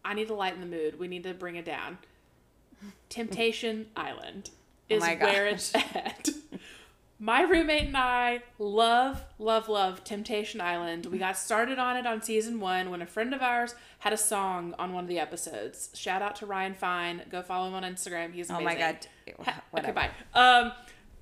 [0.05, 0.97] I need to lighten the mood.
[0.99, 1.97] We need to bring it down.
[3.09, 4.49] Temptation Island
[4.91, 6.29] oh is Oh where it's at.
[7.21, 11.05] My roommate and I love, love, love Temptation Island.
[11.07, 14.17] We got started on it on season one when a friend of ours had a
[14.17, 15.89] song on one of the episodes.
[15.93, 17.23] Shout out to Ryan Fine.
[17.29, 18.31] Go follow him on Instagram.
[18.31, 18.55] He's amazing.
[18.55, 19.07] Oh my god.
[19.77, 20.09] Okay, bye.
[20.33, 20.71] Um,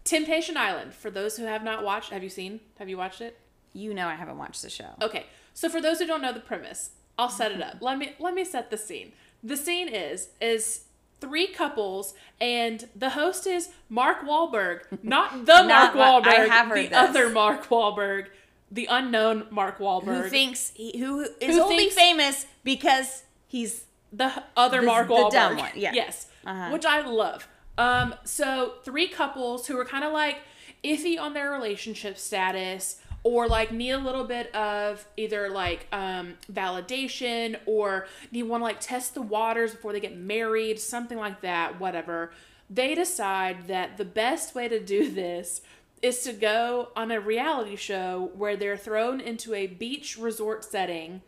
[0.03, 0.93] Temptation Island.
[0.93, 2.59] For those who have not watched, have you seen?
[2.77, 3.39] Have you watched it?
[3.73, 4.89] You know I haven't watched the show.
[5.01, 5.25] Okay,
[5.55, 7.77] so for those who don't know the premise, I'll set it up.
[7.81, 9.13] Let me let me set the scene.
[9.43, 10.83] The scene is is
[11.19, 16.45] three couples, and the host is Mark Wahlberg, not the Mark Not Ma- Wahlberg, I
[16.45, 16.97] have heard the this.
[16.97, 18.27] other Mark Wahlberg,
[18.71, 24.43] the unknown Mark Wahlberg, Who thinks he, who is Who only famous because he's the
[24.55, 25.31] other The- Mark the Wahlberg.
[25.31, 25.91] dumb one, yeah.
[25.93, 26.27] Yes.
[26.45, 26.69] Uh-huh.
[26.71, 27.47] Which I love.
[27.77, 30.37] Um, so three couples who are kind of like
[30.83, 32.97] iffy on their relationship status
[33.27, 38.63] or like need a little bit of either like um validation or need want to
[38.63, 42.31] like test the waters before they get married, something like that, whatever.
[42.69, 45.61] They decide that the best way to do this
[46.01, 51.21] is to go on a reality show where they're thrown into a beach resort setting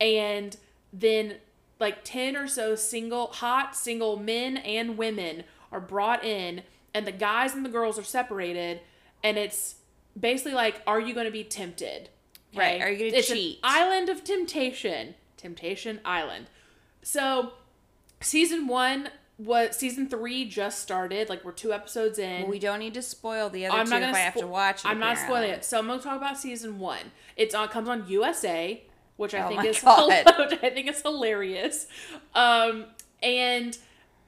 [0.00, 0.56] and
[0.92, 1.36] then
[1.78, 6.62] like 10 or so single hot single men and women are brought in
[6.92, 8.80] and the guys and the girls are separated
[9.22, 9.76] and it's
[10.18, 12.08] basically like are you going to be tempted
[12.56, 13.58] Right, are you it's an cheat?
[13.62, 16.46] island of temptation temptation island
[17.02, 17.52] so
[18.20, 22.94] season one was season three just started like we're two episodes in we don't need
[22.94, 24.88] to spoil the other I'm two not if gonna I have to watch it.
[24.88, 25.64] I'm not spoiling it.
[25.64, 27.12] So I'm gonna talk about season one.
[27.36, 28.82] It's on comes on USA,
[29.16, 31.86] which I Oh think is which I think is hilarious.
[32.34, 32.86] Um,
[33.22, 33.78] and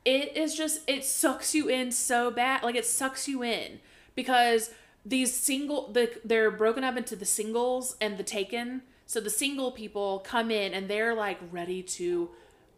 [0.04, 2.62] it is just it sucks you in so bad.
[2.62, 3.80] Like it sucks you in
[4.14, 4.70] because
[5.04, 8.82] these single the they're broken up into the singles and the taken.
[9.06, 12.30] So the single people come in and they're like ready to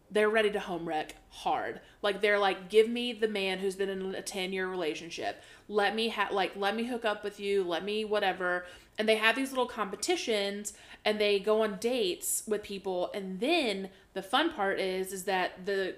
[0.09, 1.81] they're ready to home wreck hard.
[2.01, 5.41] Like they're like, give me the man who's been in a ten year relationship.
[5.67, 7.63] Let me have like let me hook up with you.
[7.63, 8.65] Let me whatever.
[8.97, 13.11] And they have these little competitions and they go on dates with people.
[13.13, 15.95] And then the fun part is is that the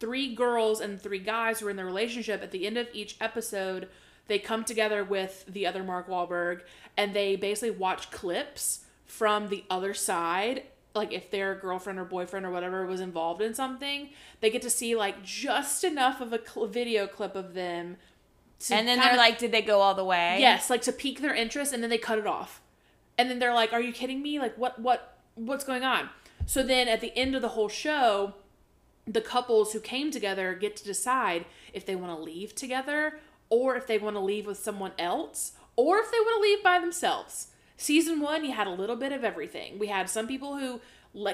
[0.00, 3.16] three girls and three guys who are in the relationship at the end of each
[3.20, 3.88] episode
[4.28, 6.62] they come together with the other Mark Wahlberg
[6.96, 10.64] and they basically watch clips from the other side
[10.94, 14.08] like if their girlfriend or boyfriend or whatever was involved in something
[14.40, 17.96] they get to see like just enough of a cl- video clip of them
[18.58, 20.38] to And then they're like, did they go all the way?
[20.40, 22.62] Yes, like to pique their interest and then they cut it off.
[23.18, 24.38] And then they're like, "Are you kidding me?
[24.38, 26.08] Like what what what's going on?"
[26.46, 28.34] So then at the end of the whole show,
[29.06, 33.76] the couples who came together get to decide if they want to leave together or
[33.76, 36.78] if they want to leave with someone else or if they want to leave by
[36.78, 37.48] themselves.
[37.76, 39.78] Season 1, you had a little bit of everything.
[39.78, 40.80] We had some people who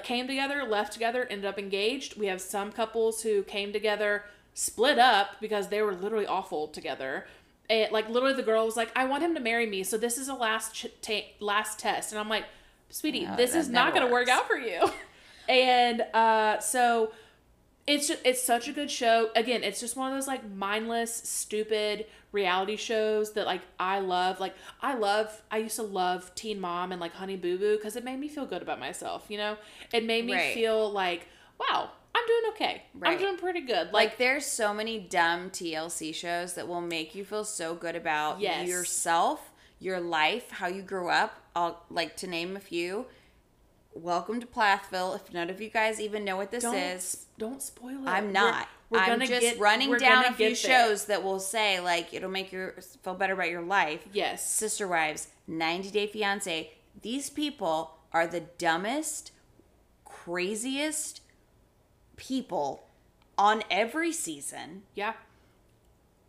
[0.02, 2.16] came together, left together, ended up engaged.
[2.18, 7.26] We have some couples who came together, split up because they were literally awful together.
[7.70, 10.18] And like literally the girl was like, "I want him to marry me, so this
[10.18, 12.44] is a last ch- ta- last test." And I'm like,
[12.90, 14.90] "Sweetie, No, this is not going to work out for you."
[15.48, 17.12] and uh so
[17.86, 19.30] it's just, it's such a good show.
[19.34, 24.38] Again, it's just one of those like mindless, stupid reality shows that like I love.
[24.40, 25.42] Like I love.
[25.50, 28.28] I used to love Teen Mom and like Honey Boo Boo because it made me
[28.28, 29.26] feel good about myself.
[29.28, 29.56] You know,
[29.92, 30.54] it made me Right.
[30.54, 31.26] feel like,
[31.58, 32.82] wow, I'm doing okay.
[33.02, 33.86] I'm doing pretty good.
[33.86, 37.96] Like Like, there's so many dumb TLC shows that will make you feel so good
[37.96, 38.68] about Yes.
[38.68, 41.34] yourself, your life, how you grew up.
[41.56, 43.06] I'll like to name a few.
[43.94, 45.14] Welcome to Plathville.
[45.14, 48.08] If none of you guys even know what this don't is, don't spoil it.
[48.08, 48.68] I'm We're- not.
[48.88, 52.12] We're, I'm gonna just get, running we're down a few shows that will say like
[52.12, 52.72] it'll make you
[53.02, 54.00] feel better about your life.
[54.12, 54.46] Yes.
[54.50, 56.70] Sister Wives, 90 Day Fiance.
[57.00, 59.32] These people are the dumbest,
[60.04, 61.22] craziest
[62.16, 62.84] people
[63.38, 64.82] on every season.
[64.94, 65.14] Yeah.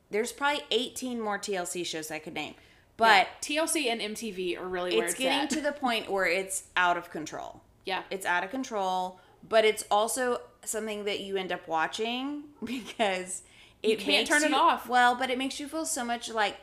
[0.10, 2.56] There's probably 18 more TLC shows I could name.
[2.98, 3.64] But Yeah.
[3.66, 5.50] TLC and MTV are really where it's it's, getting at.
[5.52, 7.62] to the point where it's out of control.
[7.86, 8.04] yeah.
[8.12, 13.42] It's out of control, but it's also something that you end up watching because
[13.82, 14.88] it can't makes turn it off.
[14.88, 16.58] Well, but it makes you feel so much like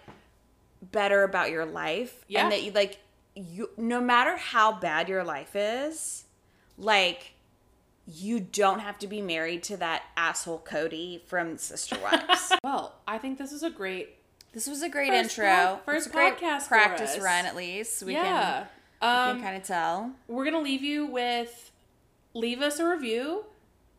[0.80, 2.42] better about your life Yeah.
[2.44, 2.98] and that you like
[3.34, 6.24] you no matter how bad your life is,
[6.78, 7.32] like
[8.06, 12.52] you don't have to be married to that asshole Cody from Sister Wives.
[12.64, 14.16] Well, I think this is a great
[14.52, 15.46] this was a great First intro.
[15.46, 18.02] pod- first It's a great podcast practice run at least.
[18.02, 18.22] We yeah.
[18.22, 18.66] can,
[19.02, 20.10] we Um, can kind of tell.
[20.28, 21.70] we're gonna leave you with
[22.34, 23.44] leave us a review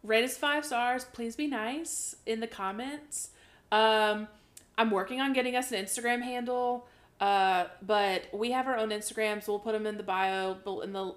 [0.03, 3.29] rate us five stars please be nice in the comments
[3.71, 4.27] um
[4.77, 6.87] I'm working on getting us an Instagram handle.
[7.19, 9.43] Uh, but we have our own Instagrams.
[9.43, 11.13] So we'll put them in the bio, in the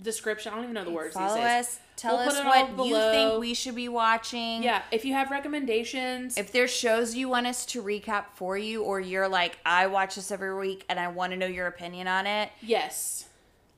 [0.00, 0.52] description.
[0.52, 1.80] I don't even know the words Follow us.
[1.96, 2.44] Tell We'll us
[2.76, 4.62] what you think we should be watching.
[4.62, 8.82] Yeah, if you have recommendations, If there's shows you want us to recap for you,
[8.82, 12.08] or you're like, I watch this every week and I want to know your opinion
[12.08, 13.26] on it, yes.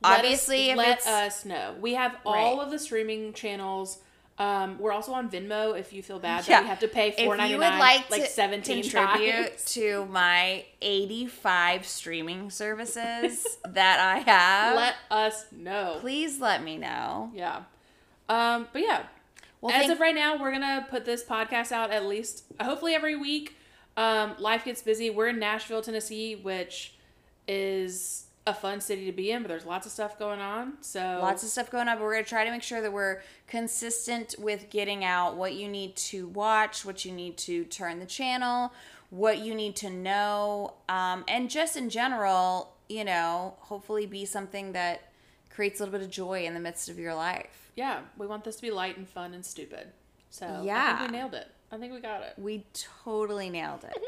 [0.03, 1.75] Obviously, if let us know.
[1.79, 2.65] We have all Right.
[2.65, 3.99] of the streaming channels.
[4.37, 6.57] Um, we're also on Venmo if you feel bad Yeah.
[6.57, 10.05] that we have to pay four ninety you would like, like to seventeen contribute to
[10.07, 15.97] my 85 streaming services that I have, Let us know.
[16.01, 17.31] please let me know.
[17.33, 17.61] Yeah.
[18.29, 19.03] Um, but yeah.
[19.61, 22.93] Well, As thank- of right now, we're gonna put this podcast out at least hopefully
[22.93, 23.55] every week.
[23.97, 25.09] Um, life gets busy.
[25.09, 26.95] We're in Nashville, Tennessee, which
[27.47, 30.73] is a fun city to be in, but there's lots of stuff going on.
[30.81, 32.93] So Lots of stuff going on, but we're going to try to make sure that
[32.93, 37.99] we're consistent with getting out what you need to watch, what you need to turn
[37.99, 38.71] the channel,
[39.09, 44.73] what you need to know, um, and just in general, you know, hopefully be something
[44.73, 45.09] that
[45.49, 47.64] creates a little bit of joy in the midst of your life.
[47.75, 49.87] Yeah, we want this to be light and fun and stupid.
[50.29, 50.97] So I Yeah.
[50.97, 51.47] think we nailed it.
[51.71, 52.33] I think we got it.
[52.37, 52.65] We
[53.03, 53.97] totally nailed it.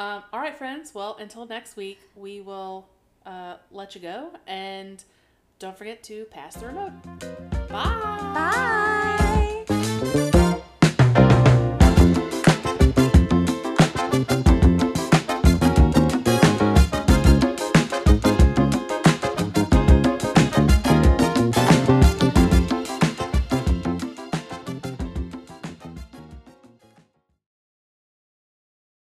[0.00, 0.94] Um, all right, friends.
[0.94, 2.86] Well, until next week, we will
[3.26, 5.02] uh, let you go, and
[5.58, 6.92] don't forget to pass the remote.
[7.68, 8.30] Bye.
[8.32, 9.14] Bye.